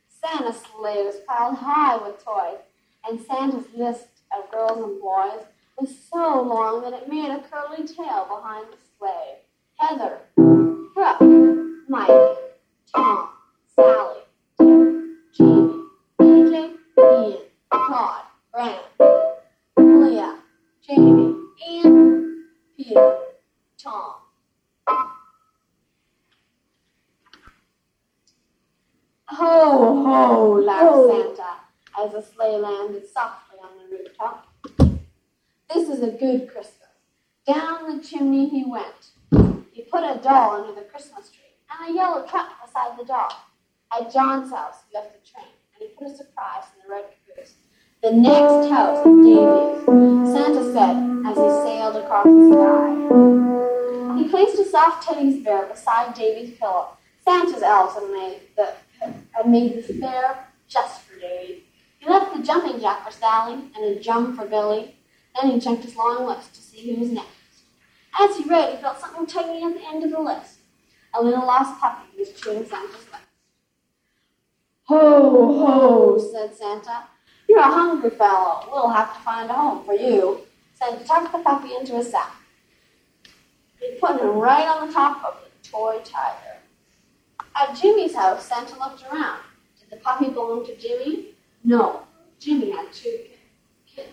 Santa's 0.08 0.60
sleigh 0.60 1.04
was 1.04 1.16
piled 1.26 1.56
high 1.56 1.96
with 1.96 2.22
toys, 2.22 2.60
and 3.08 3.20
Santa's 3.20 3.66
list 3.74 4.08
of 4.36 4.50
girls 4.50 4.78
and 4.78 5.00
boys 5.00 5.46
was 5.78 5.94
so 6.12 6.42
long 6.42 6.82
that 6.82 6.92
it 6.92 7.08
made 7.08 7.30
a 7.30 7.42
curly 7.50 7.86
tail 7.86 8.26
behind 8.28 8.66
the 8.72 8.78
sleigh. 8.98 9.38
Heather, 9.76 10.20
Brooke, 10.94 11.20
Mike, 11.88 12.36
Tom, 12.94 13.28
AJ, 15.40 16.74
Ian, 16.96 17.38
Todd, 17.72 18.22
Brand, 18.52 18.80
Leah, 19.76 20.38
Jamie, 20.86 21.34
Ian, 21.68 22.44
Peter, 22.76 23.18
Tom. 23.76 24.12
Ho, 29.26 30.04
ho, 30.04 30.52
laughed 30.52 31.36
Santa 31.36 31.54
as 31.98 32.12
the 32.12 32.22
sleigh 32.22 32.56
landed 32.56 33.04
softly 33.08 33.58
on 33.60 33.70
the 33.78 33.96
rooftop. 33.96 34.46
This 35.72 35.88
is 35.88 36.02
a 36.02 36.12
good 36.12 36.48
Christmas. 36.48 36.78
Down 37.44 37.96
the 37.96 38.04
chimney 38.04 38.48
he 38.48 38.64
went. 38.64 39.10
He 39.72 39.82
put 39.82 40.04
a 40.04 40.20
doll 40.22 40.52
under 40.52 40.72
the 40.72 40.86
Christmas 40.86 41.30
tree 41.30 41.42
and 41.70 41.90
a 41.90 41.92
yellow 41.92 42.24
truck 42.24 42.50
beside 42.64 42.96
the 42.96 43.04
doll. 43.04 43.32
At 43.96 44.12
John's 44.12 44.50
house, 44.50 44.78
he 44.90 44.98
left 44.98 45.12
the 45.12 45.30
train 45.30 45.46
and 45.74 45.88
he 45.88 45.94
put 45.94 46.08
a 46.08 46.16
surprise 46.16 46.64
in 46.74 46.82
the 46.82 46.94
red 46.94 47.04
caboose. 47.28 47.54
The 48.02 48.10
next 48.10 48.68
house 48.68 49.06
was 49.06 49.24
Davy's, 49.24 50.34
Santa 50.34 50.72
said 50.72 50.96
as 51.24 51.36
he 51.38 51.48
sailed 51.62 51.96
across 52.02 52.26
the 52.26 52.50
sky. 52.50 54.18
He 54.18 54.28
placed 54.28 54.58
a 54.58 54.64
soft 54.68 55.06
teddy 55.06 55.38
bear 55.44 55.66
beside 55.66 56.12
Davy's 56.12 56.58
pillow. 56.58 56.88
Santa's 57.24 57.62
elves 57.62 57.94
had 57.94 58.10
made, 58.10 58.40
the, 58.56 58.74
had 59.30 59.48
made 59.48 59.74
this 59.76 59.92
bear 59.92 60.44
just 60.66 61.02
for 61.02 61.20
Davy. 61.20 61.62
He 62.00 62.08
left 62.08 62.34
the 62.34 62.42
jumping 62.42 62.80
jack 62.80 63.04
for 63.06 63.12
Sally 63.12 63.70
and 63.76 63.84
a 63.84 64.00
jump 64.00 64.36
for 64.36 64.44
Billy. 64.44 64.96
Then 65.40 65.52
he 65.52 65.60
checked 65.60 65.84
his 65.84 65.94
long 65.94 66.26
list 66.26 66.52
to 66.56 66.60
see 66.60 66.92
who 66.92 67.00
was 67.00 67.12
next. 67.12 67.28
As 68.18 68.36
he 68.36 68.42
read, 68.42 68.74
he 68.74 68.82
felt 68.82 68.98
something 68.98 69.24
tugging 69.24 69.62
at 69.62 69.74
the 69.74 69.86
end 69.86 70.02
of 70.02 70.10
the 70.10 70.20
list. 70.20 70.58
A 71.14 71.22
little 71.22 71.46
lost 71.46 71.80
puppy 71.80 72.08
was 72.18 72.32
chewing 72.32 72.66
Santa's 72.66 73.06
legs. 73.12 73.23
Ho, 74.86 75.66
ho, 75.66 76.18
said 76.18 76.54
Santa. 76.54 77.04
You're 77.48 77.60
a 77.60 77.62
hungry 77.62 78.10
fellow. 78.10 78.68
We'll 78.70 78.90
have 78.90 79.16
to 79.16 79.20
find 79.22 79.50
a 79.50 79.54
home 79.54 79.84
for 79.84 79.94
you. 79.94 80.40
Santa 80.74 81.02
tucked 81.04 81.32
the 81.32 81.38
puppy 81.38 81.74
into 81.74 81.96
a 81.96 82.04
sack. 82.04 82.34
He 83.80 83.96
put 83.98 84.20
him 84.20 84.36
right 84.36 84.66
on 84.66 84.86
the 84.86 84.92
top 84.92 85.24
of 85.24 85.36
the 85.42 85.68
toy 85.68 86.00
tiger. 86.04 86.58
At 87.56 87.74
Jimmy's 87.74 88.14
house, 88.14 88.46
Santa 88.46 88.78
looked 88.78 89.04
around. 89.04 89.40
Did 89.80 89.90
the 89.90 89.96
puppy 89.96 90.28
belong 90.30 90.66
to 90.66 90.76
Jimmy? 90.76 91.28
No. 91.62 92.02
Jimmy 92.38 92.70
had 92.70 92.92
two 92.92 93.20
kids. 93.86 94.08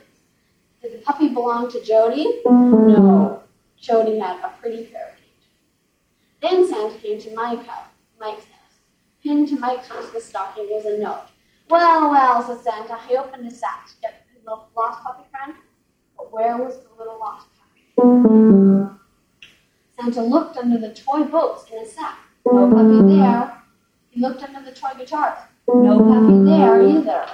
Did 0.82 0.94
the 0.94 0.98
puppy 1.00 1.30
belong 1.30 1.70
to 1.72 1.84
Jody? 1.84 2.42
No. 2.46 3.44
Jody 3.78 4.20
had 4.20 4.40
a 4.44 4.54
pretty 4.62 4.86
parakeet. 4.86 5.18
Then 6.42 6.68
Santa 6.68 6.98
came 7.00 7.20
to 7.20 7.36
Mike 7.36 7.66
house, 7.66 7.88
Mike's. 8.20 8.46
Pinned 9.24 9.48
to 9.50 9.60
Mike's 9.60 9.88
Christmas 9.88 10.26
stocking 10.26 10.68
was 10.70 10.86
a 10.86 10.98
note. 10.98 11.28
Well, 11.70 12.10
well, 12.10 12.42
said 12.42 12.62
Santa. 12.64 12.98
He 13.08 13.16
opened 13.16 13.46
his 13.46 13.60
sack 13.60 13.88
to 13.88 13.94
get 14.02 14.26
his 14.34 14.44
lost 14.46 15.04
puppy 15.04 15.24
friend. 15.30 15.54
But 16.18 16.34
where 16.34 16.58
was 16.58 16.78
the 16.78 16.90
little 16.98 17.20
lost 17.20 17.48
puppy? 17.56 18.98
Santa 20.00 20.22
looked 20.24 20.58
under 20.58 20.80
the 20.80 20.94
toy 20.94 21.24
boats 21.24 21.70
in 21.72 21.80
his 21.80 21.92
sack. 21.92 22.18
No 22.46 22.68
puppy 22.72 23.16
there. 23.16 23.62
He 24.10 24.20
looked 24.20 24.42
under 24.42 24.62
the 24.62 24.76
toy 24.76 24.90
guitars. 24.98 25.38
No 25.68 26.00
puppy 26.00 26.44
there 26.44 26.82
either. 26.82 27.28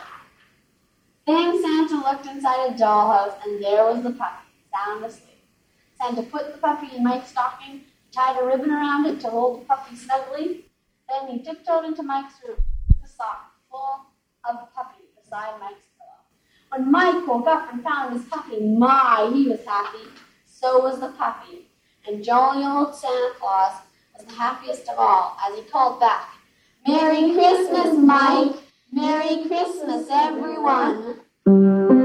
Then 1.25 1.62
Santa 1.62 1.95
looked 1.95 2.25
inside 2.25 2.71
a 2.71 2.73
dollhouse, 2.73 3.35
and 3.43 3.63
there 3.63 3.85
was 3.85 4.03
the 4.03 4.12
puppy, 4.12 4.45
sound 4.73 5.05
asleep. 5.05 5.41
Santa 5.99 6.23
put 6.23 6.51
the 6.51 6.57
puppy 6.59 6.95
in 6.95 7.03
Mike's 7.03 7.29
stocking, 7.29 7.81
tied 8.12 8.39
a 8.41 8.45
ribbon 8.45 8.71
around 8.71 9.05
it 9.05 9.19
to 9.21 9.29
hold 9.29 9.62
the 9.62 9.65
puppy 9.65 9.95
snugly. 9.95 10.66
Then 11.09 11.29
he 11.29 11.39
tiptoed 11.39 11.85
into 11.85 12.03
Mike's 12.03 12.35
room, 12.45 12.57
the 13.01 13.07
sock 13.07 13.51
full 13.71 14.07
of 14.43 14.55
the 14.59 14.67
puppy 14.75 15.03
beside 15.15 15.59
Mike's 15.59 15.87
pillow. 15.97 16.19
When 16.69 16.91
Mike 16.91 17.25
woke 17.25 17.47
up 17.47 17.71
and 17.71 17.81
found 17.81 18.13
his 18.13 18.25
puppy, 18.25 18.59
my, 18.59 19.31
he 19.33 19.47
was 19.47 19.63
happy. 19.65 20.09
So 20.45 20.81
was 20.81 20.99
the 20.99 21.09
puppy. 21.09 21.69
And 22.07 22.23
jolly 22.23 22.65
old 22.65 22.95
Santa 22.95 23.33
Claus 23.39 23.81
was 24.17 24.25
the 24.25 24.33
happiest 24.33 24.89
of 24.89 24.95
all 24.97 25.37
as 25.45 25.57
he 25.57 25.63
called 25.63 25.99
back, 25.99 26.29
Merry 26.87 27.33
Christmas, 27.33 27.97
Mike! 27.97 28.55
Merry 28.91 29.45
Christmas, 29.47 30.07
everyone! 30.09 31.96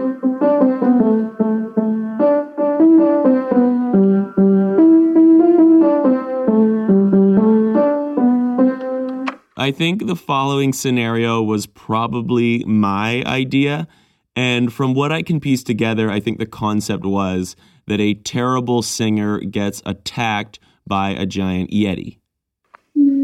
I 9.62 9.70
think 9.70 10.08
the 10.08 10.16
following 10.16 10.72
scenario 10.72 11.40
was 11.40 11.68
probably 11.68 12.64
my 12.64 13.22
idea. 13.22 13.86
And 14.34 14.72
from 14.72 14.92
what 14.92 15.12
I 15.12 15.22
can 15.22 15.38
piece 15.38 15.62
together, 15.62 16.10
I 16.10 16.18
think 16.18 16.40
the 16.40 16.46
concept 16.46 17.04
was 17.04 17.54
that 17.86 18.00
a 18.00 18.14
terrible 18.14 18.82
singer 18.82 19.38
gets 19.38 19.80
attacked 19.86 20.58
by 20.84 21.10
a 21.10 21.26
giant 21.26 21.70
Yeti. 21.70 22.18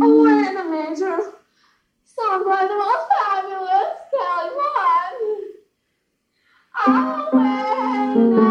Oh, 0.00 0.28
fabulous 3.10 3.96
Kelly 4.12 4.50
One. 4.54 5.34
Oh, 6.86 7.30
wait 7.32 8.47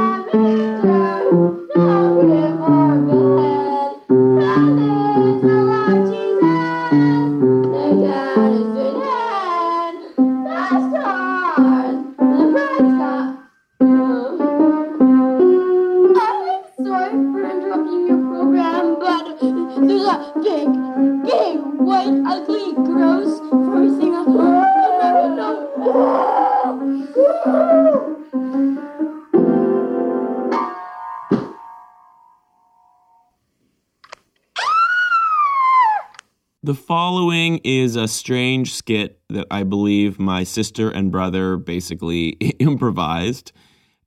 is 37.68 37.98
a 37.98 38.08
strange 38.08 38.74
skit 38.74 39.20
that 39.28 39.46
I 39.52 39.64
believe 39.64 40.20
my 40.20 40.46
sister 40.46 40.90
and 40.90 41.12
brother 41.12 41.58
basically 41.58 42.30
improvised. 42.60 43.52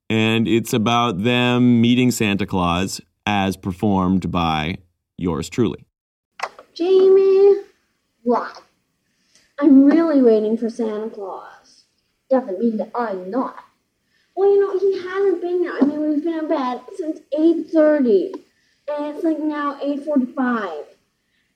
And 0.08 0.48
it's 0.48 0.72
about 0.72 1.22
them 1.22 1.82
meeting 1.82 2.10
Santa 2.10 2.46
Claus 2.46 3.02
as 3.26 3.58
performed 3.58 4.30
by 4.30 4.78
yours 5.18 5.50
truly. 5.50 5.84
Jamie, 6.72 7.56
what? 8.22 8.62
I'm 9.58 9.84
really 9.84 10.22
waiting 10.22 10.56
for 10.56 10.70
Santa 10.70 11.10
Claus. 11.10 11.84
Doesn't 12.30 12.58
mean 12.58 12.78
that 12.78 12.90
I'm 12.94 13.30
not. 13.30 13.62
Well, 14.34 14.50
you 14.50 14.58
know, 14.58 14.78
he 14.78 15.06
hasn't 15.06 15.42
been 15.42 15.58
here. 15.58 15.74
I 15.78 15.84
mean, 15.84 16.00
we've 16.00 16.24
been 16.24 16.38
in 16.38 16.48
bed 16.48 16.80
since 16.96 17.20
8.30. 17.38 18.32
And 18.88 19.14
it's 19.14 19.22
like 19.22 19.38
now 19.38 19.78
8.45. 19.84 20.84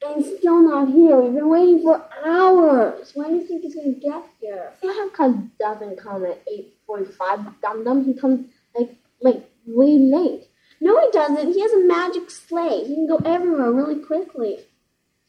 And 0.05 0.23
he's 0.25 0.39
still 0.39 0.61
not 0.61 0.89
here. 0.89 1.19
We've 1.21 1.35
been 1.35 1.49
waiting 1.49 1.83
for 1.83 2.05
hours. 2.25 3.13
When 3.15 3.31
do 3.31 3.37
you 3.37 3.47
think 3.47 3.63
he's 3.63 3.75
going 3.75 3.95
to 3.95 4.01
get 4.01 4.23
here? 4.41 4.73
Santa 4.81 5.49
doesn't 5.59 5.97
come 5.99 6.25
at 6.25 6.45
8.45, 6.89 7.55
dum 7.63 7.85
dum. 7.85 8.05
He 8.05 8.15
comes 8.15 8.47
like, 8.79 8.97
like 9.21 9.49
way 9.67 9.99
late. 9.99 10.49
No, 10.81 11.01
he 11.01 11.11
doesn't. 11.13 11.53
He 11.53 11.61
has 11.61 11.73
a 11.73 11.81
magic 11.87 12.31
sleigh. 12.31 12.85
He 12.87 12.95
can 12.95 13.07
go 13.07 13.17
everywhere 13.25 13.73
really 13.73 14.01
quickly. 14.05 14.59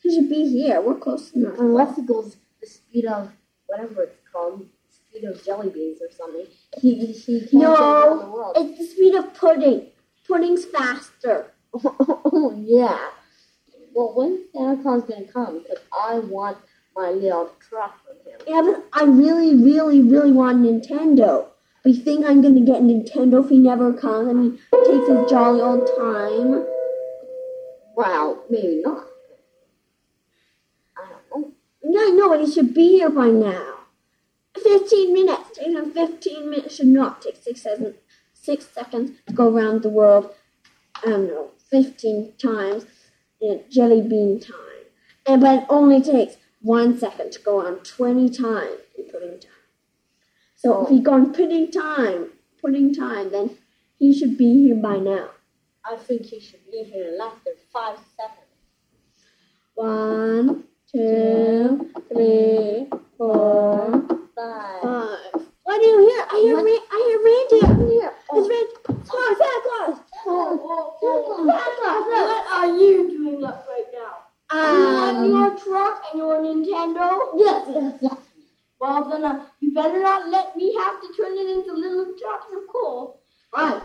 He 0.02 0.14
should 0.14 0.30
be 0.30 0.48
here. 0.50 0.82
We're 0.82 0.96
close 0.96 1.32
enough. 1.32 1.58
Unless 1.58 1.96
he 1.96 2.02
goes 2.02 2.36
the 2.62 2.68
speed 2.68 3.06
of 3.06 3.32
whatever 3.68 4.04
it's 4.04 4.20
called, 4.32 4.66
speed 4.90 5.24
of 5.24 5.44
jelly 5.46 5.70
beans 5.70 6.00
or 6.02 6.12
something. 6.16 6.46
He, 6.82 7.06
he 7.06 7.40
can't 7.40 7.54
around 7.64 8.20
the 8.20 8.26
No, 8.26 8.32
world. 8.32 8.58
it's 8.58 8.78
the 8.80 8.86
speed 8.86 9.16
of 9.16 9.34
pudding. 9.34 9.88
Pudding's 10.28 10.66
faster. 10.66 11.52
oh, 11.74 12.54
yeah. 12.58 13.10
Well, 13.96 14.12
when 14.14 14.44
Santa 14.52 14.82
Claus 14.84 15.04
gonna 15.04 15.24
come? 15.24 15.60
Because 15.60 15.82
I 15.98 16.20
want 16.20 16.58
my 16.98 17.12
little 17.12 17.50
truck 17.70 17.98
with 18.06 18.28
him. 18.28 18.42
Yeah, 18.46 18.62
but 18.62 18.86
I 18.92 19.06
really, 19.06 19.56
really, 19.56 20.02
really 20.02 20.34
want 20.34 20.62
Nintendo. 20.62 21.48
But 21.82 21.94
you 21.94 22.04
think 22.04 22.26
I'm 22.26 22.42
gonna 22.42 22.60
get 22.60 22.82
Nintendo 22.82 23.42
if 23.42 23.50
he 23.50 23.58
never 23.58 23.94
comes? 23.94 24.28
I 24.28 24.34
mean, 24.34 24.60
takes 24.86 25.08
his 25.08 25.30
jolly 25.30 25.62
old 25.62 25.88
time. 25.98 26.66
Well, 27.96 28.44
maybe 28.50 28.82
not. 28.84 29.08
I 30.98 31.08
don't 31.08 31.44
know. 31.44 31.54
Yeah, 31.84 32.02
I 32.02 32.10
know, 32.10 32.28
but 32.28 32.42
he 32.42 32.52
should 32.52 32.74
be 32.74 32.98
here 32.98 33.10
by 33.10 33.28
now. 33.28 33.76
15 34.62 35.14
minutes. 35.14 35.58
Takes 35.58 35.70
him 35.70 35.92
15 35.92 36.50
minutes. 36.50 36.76
Should 36.76 36.88
not 36.88 37.22
take 37.22 37.38
six 37.38 37.62
seconds, 37.62 37.96
six 38.34 38.68
seconds 38.68 39.12
to 39.28 39.34
go 39.34 39.56
around 39.56 39.84
the 39.84 39.90
world. 39.90 40.32
I 41.02 41.12
don't 41.12 41.28
know, 41.28 41.52
15 41.70 42.34
times 42.38 42.86
in 43.42 43.64
jelly 43.70 44.02
bean 44.02 44.40
time. 44.40 44.54
And 45.28 45.42
but 45.42 45.64
it 45.64 45.66
only 45.70 46.02
takes 46.02 46.36
one 46.62 46.98
second 46.98 47.32
to 47.34 47.40
go 47.42 47.66
on 47.66 47.80
20 47.80 48.30
times 48.30 48.80
in 48.98 49.06
pudding 49.12 49.40
time. 49.40 49.52
So 50.56 50.84
if 50.84 50.90
he 50.90 51.00
gone 51.00 51.34
pudding 51.34 51.72
time, 51.72 52.30
pudding 52.62 52.94
time, 52.94 53.32
then 53.32 53.58
he 54.00 54.18
should 54.18 54.38
be 54.38 54.64
here 54.66 54.76
by 54.76 54.98
now. 54.98 55.30
I 55.84 55.98
think 55.98 56.24
he 56.24 56.40
should 56.40 56.66
be 56.72 56.84
here 56.84 57.10
in 57.10 57.18
less 57.20 57.36
than 57.46 57.54
five 57.72 57.98
seconds. 58.18 58.42
One, 59.76 60.64
two, 60.92 61.92
three, 62.12 62.88
four, 63.18 64.04
Five. 64.36 64.82
five. 64.82 65.42
What 65.64 65.82
do 65.82 65.88
you 65.88 66.00
hear? 66.00 66.26
I 66.32 66.40
hear, 66.42 66.56
ra- 66.56 66.88
I 66.92 66.98
hear 67.08 67.20
reindeer. 67.26 67.90
Here. 68.02 68.14
Oh. 68.32 68.40
It's 68.40 68.50
red. 68.50 68.68
Claus, 69.06 69.38
Santa 69.38 69.62
Claus. 69.64 70.00
Look. 70.26 70.64
What 70.64 72.48
are 72.52 72.68
you 72.78 73.10
doing 73.10 73.44
up 73.44 73.68
right 73.70 73.86
now? 73.94 74.14
Um, 74.50 75.26
you 75.26 75.32
want 75.34 75.60
your 75.60 75.60
truck 75.60 76.04
and 76.12 76.20
your 76.20 76.40
Nintendo? 76.42 77.32
yes, 77.36 77.68
yes, 77.74 77.94
yes. 78.02 78.18
Well, 78.80 79.10
then 79.10 79.24
uh, 79.24 79.46
you 79.60 79.74
better 79.74 80.02
not 80.02 80.30
let 80.30 80.56
me 80.56 80.74
have 80.76 81.02
to 81.02 81.08
turn 81.18 81.38
it 81.38 81.48
into 81.50 81.74
little 81.74 82.14
drops 82.20 82.46
of 82.56 82.68
coal. 82.72 83.22
Right. 83.56 83.82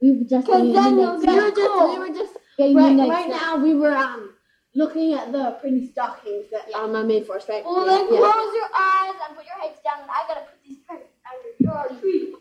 We 0.00 0.12
were 0.12 0.24
just 0.24 0.46
Because 0.46 0.72
then 0.72 0.96
the 0.96 1.02
you'll 1.02 1.18
next- 1.18 1.56
get 1.56 1.70
we 1.70 1.98
were 1.98 2.08
just 2.08 2.34
we 2.58 2.74
were 2.74 2.88
just 2.88 3.06
Right, 3.08 3.08
right 3.08 3.28
now 3.28 3.56
we 3.56 3.74
were 3.74 3.94
um 3.96 4.34
looking 4.74 5.14
at 5.14 5.32
the 5.32 5.56
pretty 5.60 5.90
stockings 5.90 6.46
that 6.52 6.70
um, 6.74 6.94
I 6.94 7.02
made 7.02 7.26
for 7.26 7.36
us, 7.36 7.48
right? 7.48 7.64
Well, 7.64 7.74
Well, 7.76 7.86
then 7.86 8.06
then 8.06 8.14
Yeah. 8.22 8.32
close 8.32 8.54
your 8.54 8.70
eyes 8.78 9.14
and 9.26 9.36
put 9.36 9.44
your 9.46 9.56
heads 9.60 9.80
down, 9.84 10.00
and 10.02 10.10
I 10.10 10.24
gotta 10.28 10.40
put 10.46 10.62
these 10.66 10.78
presents 10.86 11.12
under 11.28 11.50
your 11.58 12.00
tree. 12.00 12.34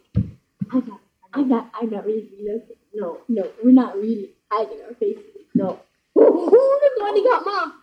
I 0.72 0.80
got, 0.82 1.00
I 1.34 1.44
got, 1.44 1.70
I 1.82 1.86
got 1.88 2.06
really 2.06 2.30
looking. 2.46 2.76
No, 2.94 3.20
no, 3.28 3.50
we're 3.64 3.72
not 3.72 3.96
really 3.96 4.32
hiding 4.52 4.82
our 4.88 4.94
faces. 4.96 5.24
No. 5.54 5.80
Look 6.16 6.52
what 6.98 7.16
he 7.16 7.24
got, 7.24 7.46
mom. 7.46 7.74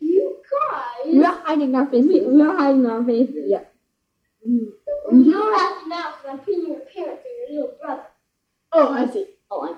You 0.00 0.36
guys. 0.50 1.14
We're 1.14 1.24
hiding 1.24 1.74
our 1.74 1.86
faces. 1.86 2.22
We're 2.26 2.56
hiding 2.56 2.86
our 2.86 3.04
faces. 3.04 3.44
Yeah. 3.46 3.64
You're 4.44 5.54
acting 5.54 5.92
out 5.92 6.16
because 6.16 6.30
I'm 6.30 6.38
pinning 6.40 6.68
your 6.68 6.80
parents 6.80 7.22
and 7.24 7.54
your 7.54 7.62
little 7.62 7.76
brother. 7.80 8.06
Oh, 8.72 8.92
I 8.92 9.10
see. 9.10 9.26
Oh, 9.50 9.62
I. 9.62 9.76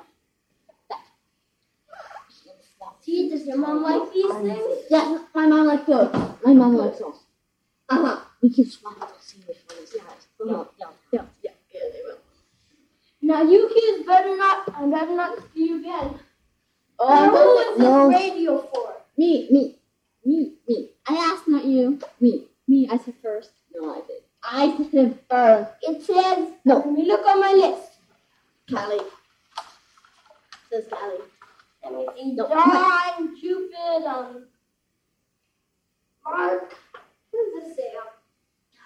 See, 3.03 3.31
does 3.31 3.47
your 3.47 3.59
mom 3.59 3.83
like 3.85 4.13
these 4.13 4.33
things? 4.33 4.85
Yes, 4.91 5.21
my 5.33 5.47
mom 5.47 5.67
likes 5.67 5.87
those. 5.87 6.13
My 6.45 6.53
mom 6.53 6.77
likes 6.77 6.99
those. 6.99 7.21
Uh 7.89 8.05
huh. 8.05 8.21
We 8.43 8.53
can 8.53 8.69
swap 8.69 8.99
which 8.99 9.95
one. 10.01 10.07
No, 10.41 10.69
no. 10.79 10.89
Yeah, 11.13 11.23
yeah, 11.43 11.53
yeah, 11.73 11.81
they 11.93 12.01
will. 12.05 12.16
Now 13.27 13.43
you 13.43 13.69
kids 13.75 14.07
better 14.07 14.37
not, 14.37 14.73
I 14.73 14.87
better 14.87 15.17
not 15.17 15.37
see 15.53 15.67
you 15.69 15.81
again. 15.81 16.15
Oh, 16.97 17.09
Now, 17.09 17.31
who 17.31 17.59
is 17.73 17.79
no. 17.81 18.09
this 18.09 18.21
radio 18.23 18.59
for? 18.73 18.95
Me, 19.19 19.49
me, 19.51 19.79
me, 20.25 20.53
me. 20.69 20.91
I 21.09 21.15
asked, 21.17 21.49
not 21.49 21.65
you. 21.65 21.99
Me, 22.21 22.45
me. 22.69 22.89
I 22.89 22.99
said 22.99 23.15
first. 23.21 23.51
No, 23.75 23.93
I 23.93 24.01
did. 24.07 24.23
I 24.45 24.89
said 24.93 25.19
first. 25.29 25.73
It 25.83 26.03
says, 26.05 26.51
No. 26.65 26.77
let 26.77 26.93
me 26.93 27.05
look 27.07 27.27
on 27.27 27.41
my 27.41 27.51
list. 27.53 27.95
Callie. 28.71 29.05
Says 30.71 30.85
Callie. 30.89 31.19
Let 31.83 31.95
me 31.95 32.07
see. 32.17 32.33
No, 32.37 32.49
John, 32.49 33.37
Cupid, 33.41 34.05
um, 34.07 34.45
Mark. 36.25 36.77
What 37.33 37.55
does 37.61 37.65
this 37.69 37.77
say? 37.77 37.91
Um, 38.01 38.09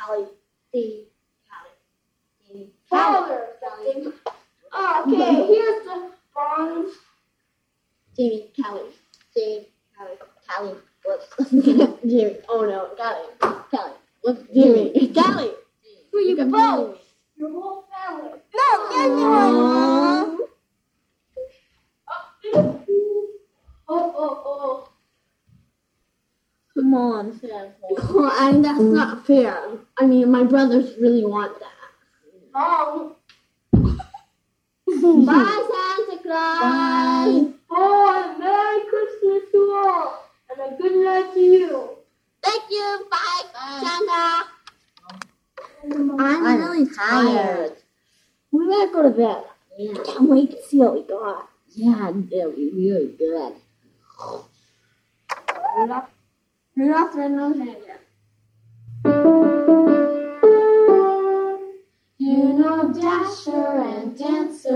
Callie. 0.06 0.28
Steve. 0.70 1.04
Callie. 1.46 2.48
Steve. 2.48 2.68
Fowler 2.88 3.34
or 3.34 3.48
something. 3.68 4.12
Oh, 4.72 5.02
okay, 5.04 5.46
here's 5.52 5.84
the 5.84 6.10
bonds. 6.32 6.92
Jamie. 8.20 8.52
Callie. 8.62 8.82
Steve. 9.30 9.64
Callie. 9.96 10.18
Callie. 10.46 10.76
Whoops. 11.06 11.50
Jamie. 12.04 12.36
Oh 12.50 12.66
no. 12.66 12.90
Callie. 12.94 13.64
Callie. 13.70 13.94
Whoops. 14.22 14.42
Jamie. 14.54 15.12
Callie. 15.14 15.49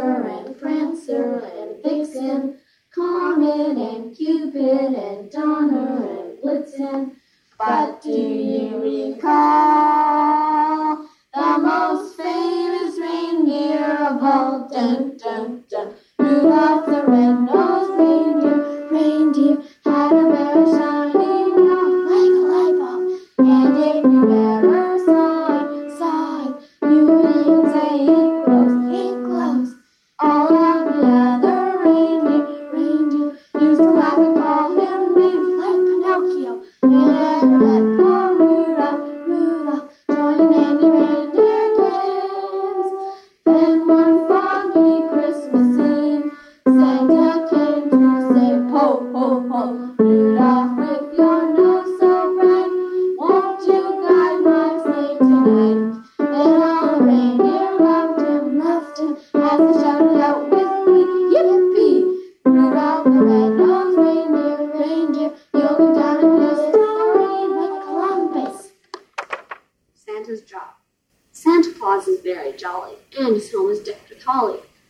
Dancer 0.04 0.26
and 0.26 0.58
Prancer 0.60 1.63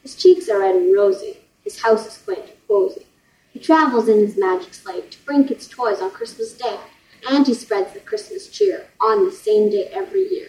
His 0.05 0.17
cheeks 0.17 0.51
are 0.51 0.59
red 0.59 0.77
and 0.77 0.95
rosy, 0.95 1.39
his 1.63 1.81
house 1.81 2.07
is 2.07 2.23
quaint 2.23 2.41
and 2.51 2.69
cozy. 2.69 3.07
He 3.55 3.59
travels 3.59 4.07
in 4.07 4.19
his 4.19 4.37
magic 4.37 4.75
sleigh 4.75 5.01
to 5.01 5.25
bring 5.25 5.49
kids 5.49 5.67
toys 5.67 6.03
on 6.03 6.11
Christmas 6.11 6.53
Day, 6.53 6.79
and 7.27 7.47
he 7.47 7.55
spreads 7.55 7.95
the 7.95 8.01
Christmas 8.01 8.49
cheer 8.49 8.89
on 9.01 9.25
the 9.25 9.33
same 9.33 9.71
day 9.71 9.89
every 9.95 10.29
year. 10.29 10.49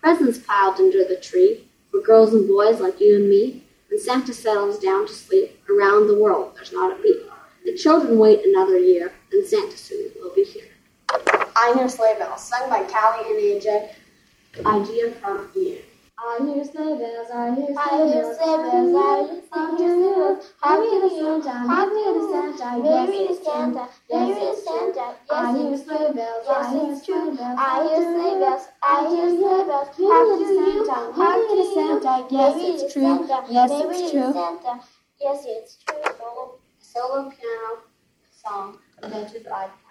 Presents 0.00 0.38
piled 0.38 0.76
under 0.76 1.04
the 1.04 1.20
tree 1.20 1.68
for 1.90 2.00
girls 2.00 2.32
and 2.32 2.48
boys 2.48 2.80
like 2.80 2.98
you 2.98 3.16
and 3.16 3.28
me. 3.28 3.64
When 3.90 4.00
Santa 4.00 4.32
settles 4.32 4.78
down 4.78 5.06
to 5.06 5.12
sleep, 5.12 5.62
around 5.68 6.06
the 6.06 6.18
world 6.18 6.54
there's 6.54 6.72
not 6.72 6.98
a 6.98 7.02
beat. 7.02 7.26
The 7.66 7.76
children 7.76 8.18
wait 8.18 8.40
another 8.46 8.78
year, 8.78 9.12
and 9.32 9.46
Santa 9.46 9.76
soon 9.76 10.12
will 10.18 10.34
be 10.34 10.44
here. 10.44 10.70
I 11.10 11.74
Hear 11.76 11.90
Sleigh 11.90 12.16
Bells, 12.18 12.42
sung 12.42 12.70
by 12.70 12.84
Callie 12.84 13.28
and 13.28 13.62
AJ. 13.62 13.94
Idea 14.64 15.10
from 15.12 15.50
Ian. 15.54 15.82
I 16.16 16.38
hear 16.44 16.64
sleigh 16.64 16.96
bells, 16.98 17.28
I 17.32 17.54
hear 17.54 17.74
I 17.76 18.06
hear 18.06 18.34
sleigh 18.34 18.56
bells, 18.64 18.94
I 18.94 19.26
hear 19.26 19.90
sleigh 19.90 20.14
bells. 20.14 20.52
Happy 20.62 20.90
to 21.02 21.10
Santa, 21.10 21.50
happy 21.50 22.02
to 22.04 22.20
Santa, 22.30 22.82
Merry 22.82 23.18
yes 23.18 23.30
it's 23.30 23.44
Santa, 23.44 23.88
true. 24.08 24.18
Merry 24.18 24.28
Yes 24.28 24.38
it's 24.42 24.66
true. 24.66 24.92
Santa. 24.94 25.16
I 25.30 25.52
hear 25.58 25.76
sleigh 25.76 26.12
bells, 26.14 26.46
I 26.48 26.70
hear 26.70 26.96
sleigh 26.96 27.36
bells. 27.36 27.58
I 27.58 27.82
hear 27.82 28.02
sleigh 28.02 28.38
bells, 28.40 28.64
I 28.82 29.08
hear 29.10 29.28
sleigh 29.28 29.64
bells. 29.64 29.88
Happy 29.88 30.14
Happy 30.14 30.30
to 30.30 30.46
to 30.46 30.54
you, 30.54 30.86
Santa, 30.86 31.12
happy 31.12 31.22
happy 31.22 31.46
to 31.48 31.54
to 31.54 31.62
you. 31.62 31.74
Santa, 31.74 32.26
yes 32.30 32.54
it's 32.58 32.92
true. 32.92 33.28
Yes 33.50 33.70
it's 33.72 34.10
true. 34.10 34.32
Yes, 35.20 35.44
it's 35.46 35.76
true. 35.76 36.02
Solo, 36.78 37.30
piano 37.30 37.70
song 38.30 38.78
invented 39.02 39.44
by 39.44 39.66
Callie 39.66 39.83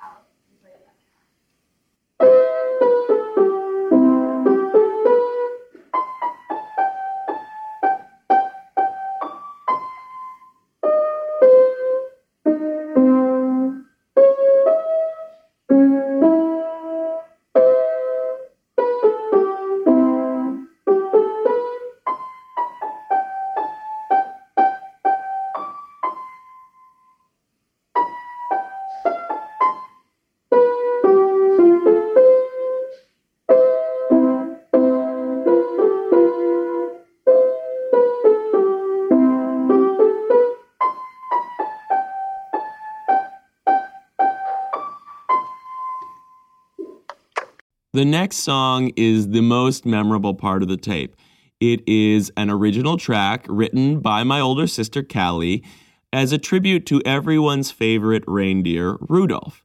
The 48.04 48.10
next 48.10 48.39
song 48.39 48.92
is 48.98 49.30
the 49.30 49.42
most 49.42 49.86
memorable 49.86 50.34
part 50.34 50.62
of 50.62 50.68
the 50.68 50.76
tape. 50.76 51.16
It 51.62 51.88
is 51.88 52.34
an 52.36 52.50
original 52.50 52.98
track 52.98 53.46
written 53.48 54.02
by 54.02 54.26
my 54.26 54.42
older 54.42 54.68
sister 54.68 55.02
Callie 55.02 55.63
as 56.12 56.34
a 56.34 56.38
tribute 56.38 56.86
to 56.88 57.02
everyone's 57.06 57.72
favorite 57.72 58.26
reindeer, 58.28 58.98
Rudolph. 59.00 59.63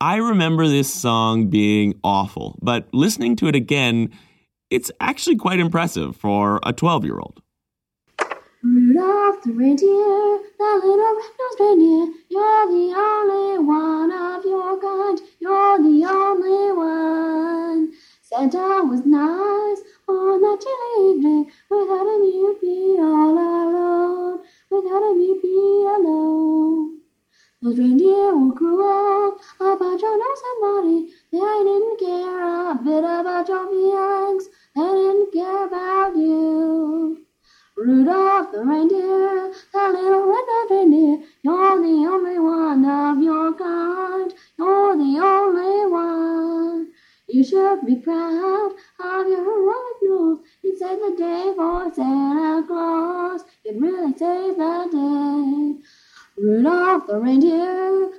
I 0.00 0.16
remember 0.16 0.66
this 0.66 0.92
song 0.92 1.50
being 1.50 1.94
awful, 2.02 2.58
but 2.60 2.88
listening 2.92 3.36
to 3.36 3.46
it 3.46 3.54
again, 3.54 4.10
it's 4.70 4.90
actually 4.98 5.36
quite 5.36 5.60
impressive 5.60 6.16
for 6.16 6.58
a 6.64 6.72
12 6.72 7.04
year 7.04 7.20
old. 7.20 7.40
The 9.08 9.52
reindeer, 9.52 10.40
the 10.58 10.80
little 10.84 11.14
red-nosed 11.16 11.60
reindeer, 11.60 12.12
you're 12.28 12.66
the 12.66 12.92
only 12.94 13.58
one 13.64 14.12
of 14.12 14.44
your 14.44 14.78
kind. 14.78 15.18
You're 15.40 15.78
the 15.78 16.04
only 16.04 16.72
one. 16.72 17.92
Santa 18.20 18.84
was 18.84 19.06
nice 19.06 19.80
on 20.08 20.42
that 20.42 20.60
chilly 20.60 21.16
evening. 21.16 21.50
Without 21.70 22.06
him, 22.06 22.22
you'd 22.22 22.60
be 22.60 22.96
all 23.00 23.32
alone. 23.32 24.40
Without 24.70 25.10
him, 25.10 25.20
you'd 25.22 25.40
be 25.40 25.86
alone. 25.96 26.98
Those 27.62 27.78
reindeer 27.78 28.36
will 28.36 28.50
grow 28.50 29.28
up 29.28 29.38
about 29.58 30.02
your 30.02 30.18
nose 30.18 30.42
and 30.48 30.60
body. 30.60 31.14
They 31.32 31.64
didn't 31.64 31.98
care 31.98 32.72
a 32.72 32.74
bit 32.84 33.04
about 33.04 33.48
your 33.48 33.66
feelings. 33.70 34.48
They 34.74 34.82
didn't 34.82 35.32
care 35.32 35.66
about 35.66 36.14
you. 36.14 37.27
Rudolph 37.78 38.50
the 38.50 38.64
reindeer, 38.64 39.52
the 39.72 39.88
little 39.92 40.26
red-nosed 40.26 40.70
reindeer, 40.72 41.24
you're 41.42 41.80
the 41.80 42.08
only 42.10 42.36
one 42.40 42.84
of 42.84 43.22
your 43.22 43.54
kind. 43.54 44.34
You're 44.58 44.96
the 44.96 45.20
only 45.22 45.86
one. 45.86 46.88
You 47.28 47.44
should 47.44 47.86
be 47.86 47.94
proud 47.94 48.72
of 48.98 49.28
your 49.28 49.44
heroic 49.44 49.96
nose. 50.02 50.40
It 50.64 50.78
the 50.80 51.14
day 51.16 51.52
for 51.54 51.94
Santa 51.94 52.66
Claus. 52.66 53.44
It 53.64 53.80
really 53.80 54.12
saved 54.18 54.58
the 54.58 54.88
day. 54.90 55.76
Rudolph 56.36 57.06
the 57.06 57.20
reindeer, 57.20 58.10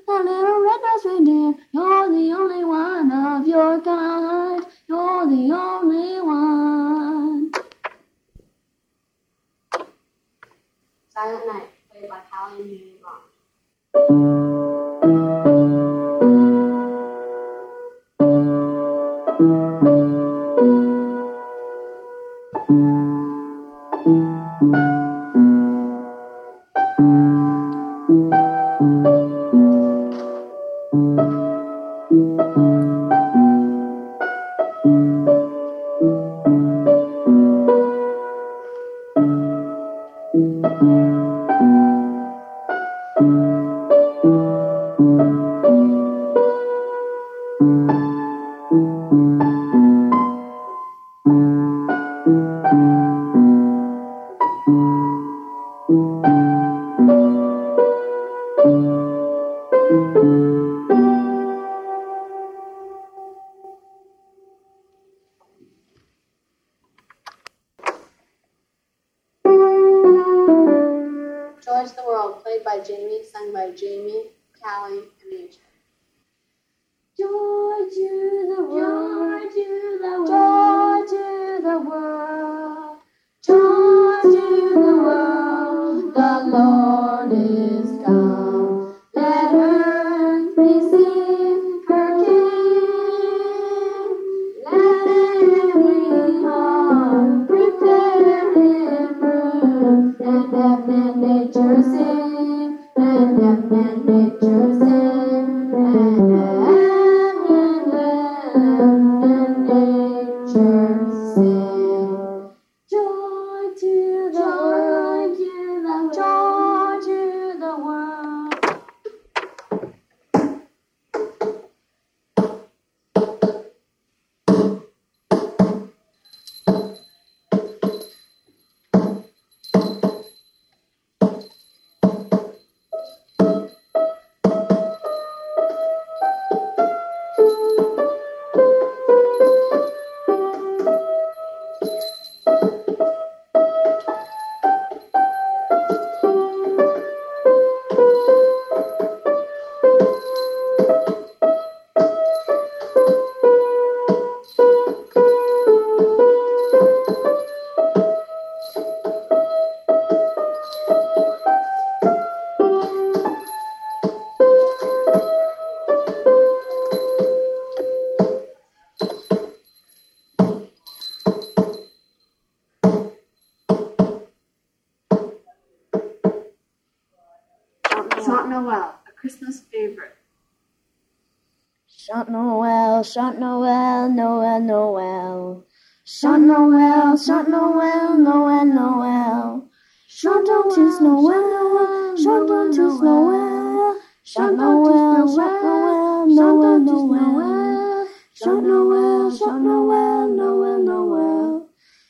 Noel, 183.09 183.31
chant 183.33 183.39
Noel, 183.39 184.09
Noel, 184.13 184.61
Noel. 184.61 185.63
Chant 186.05 186.39
Noel, 186.39 187.17
chant 187.17 187.47
Noel, 187.49 188.17
Noel, 188.19 188.65
Noel. 188.67 189.61
Chantons 190.07 190.69
tous 190.69 191.01
Noël, 191.01 191.41
Noël, 191.41 192.17
chantons 192.17 192.69
tous 192.71 193.01
Noël. 193.01 193.95
Chant 194.23 194.51
Noël, 194.51 195.27
chant 195.27 195.63
Noël, 195.63 196.35
Noël, 196.35 196.83
Noël. 196.83 198.05
Chant 198.33 198.61
Noël, 198.61 199.31
chant 199.31 199.59
Noël, 199.59 200.35
Noël, 200.35 200.83
Noël. 200.83 201.61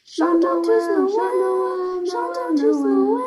Chantons 0.04 0.62
tous 0.62 0.86
Noël, 0.98 2.06
chantons 2.06 2.56
tous 2.58 2.84
Noël. 2.84 3.26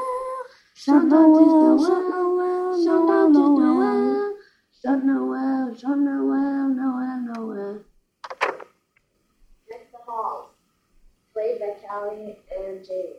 Chant 0.74 1.04
Noël, 1.04 1.78
chant 1.78 2.02
Noël, 2.10 3.32
Noël, 3.32 3.32
Noël. 3.32 4.32
Chant 4.84 4.96
Noël, 4.96 5.72
chant 5.80 5.94
Noël, 5.94 6.74
Noël, 6.74 7.20
Noël. 7.22 7.84
Deck 9.68 9.92
the 9.92 9.98
Halls, 10.08 10.48
by 11.62 11.70
Callie 11.88 12.36
and 12.58 12.84
Jamie. 12.84 13.14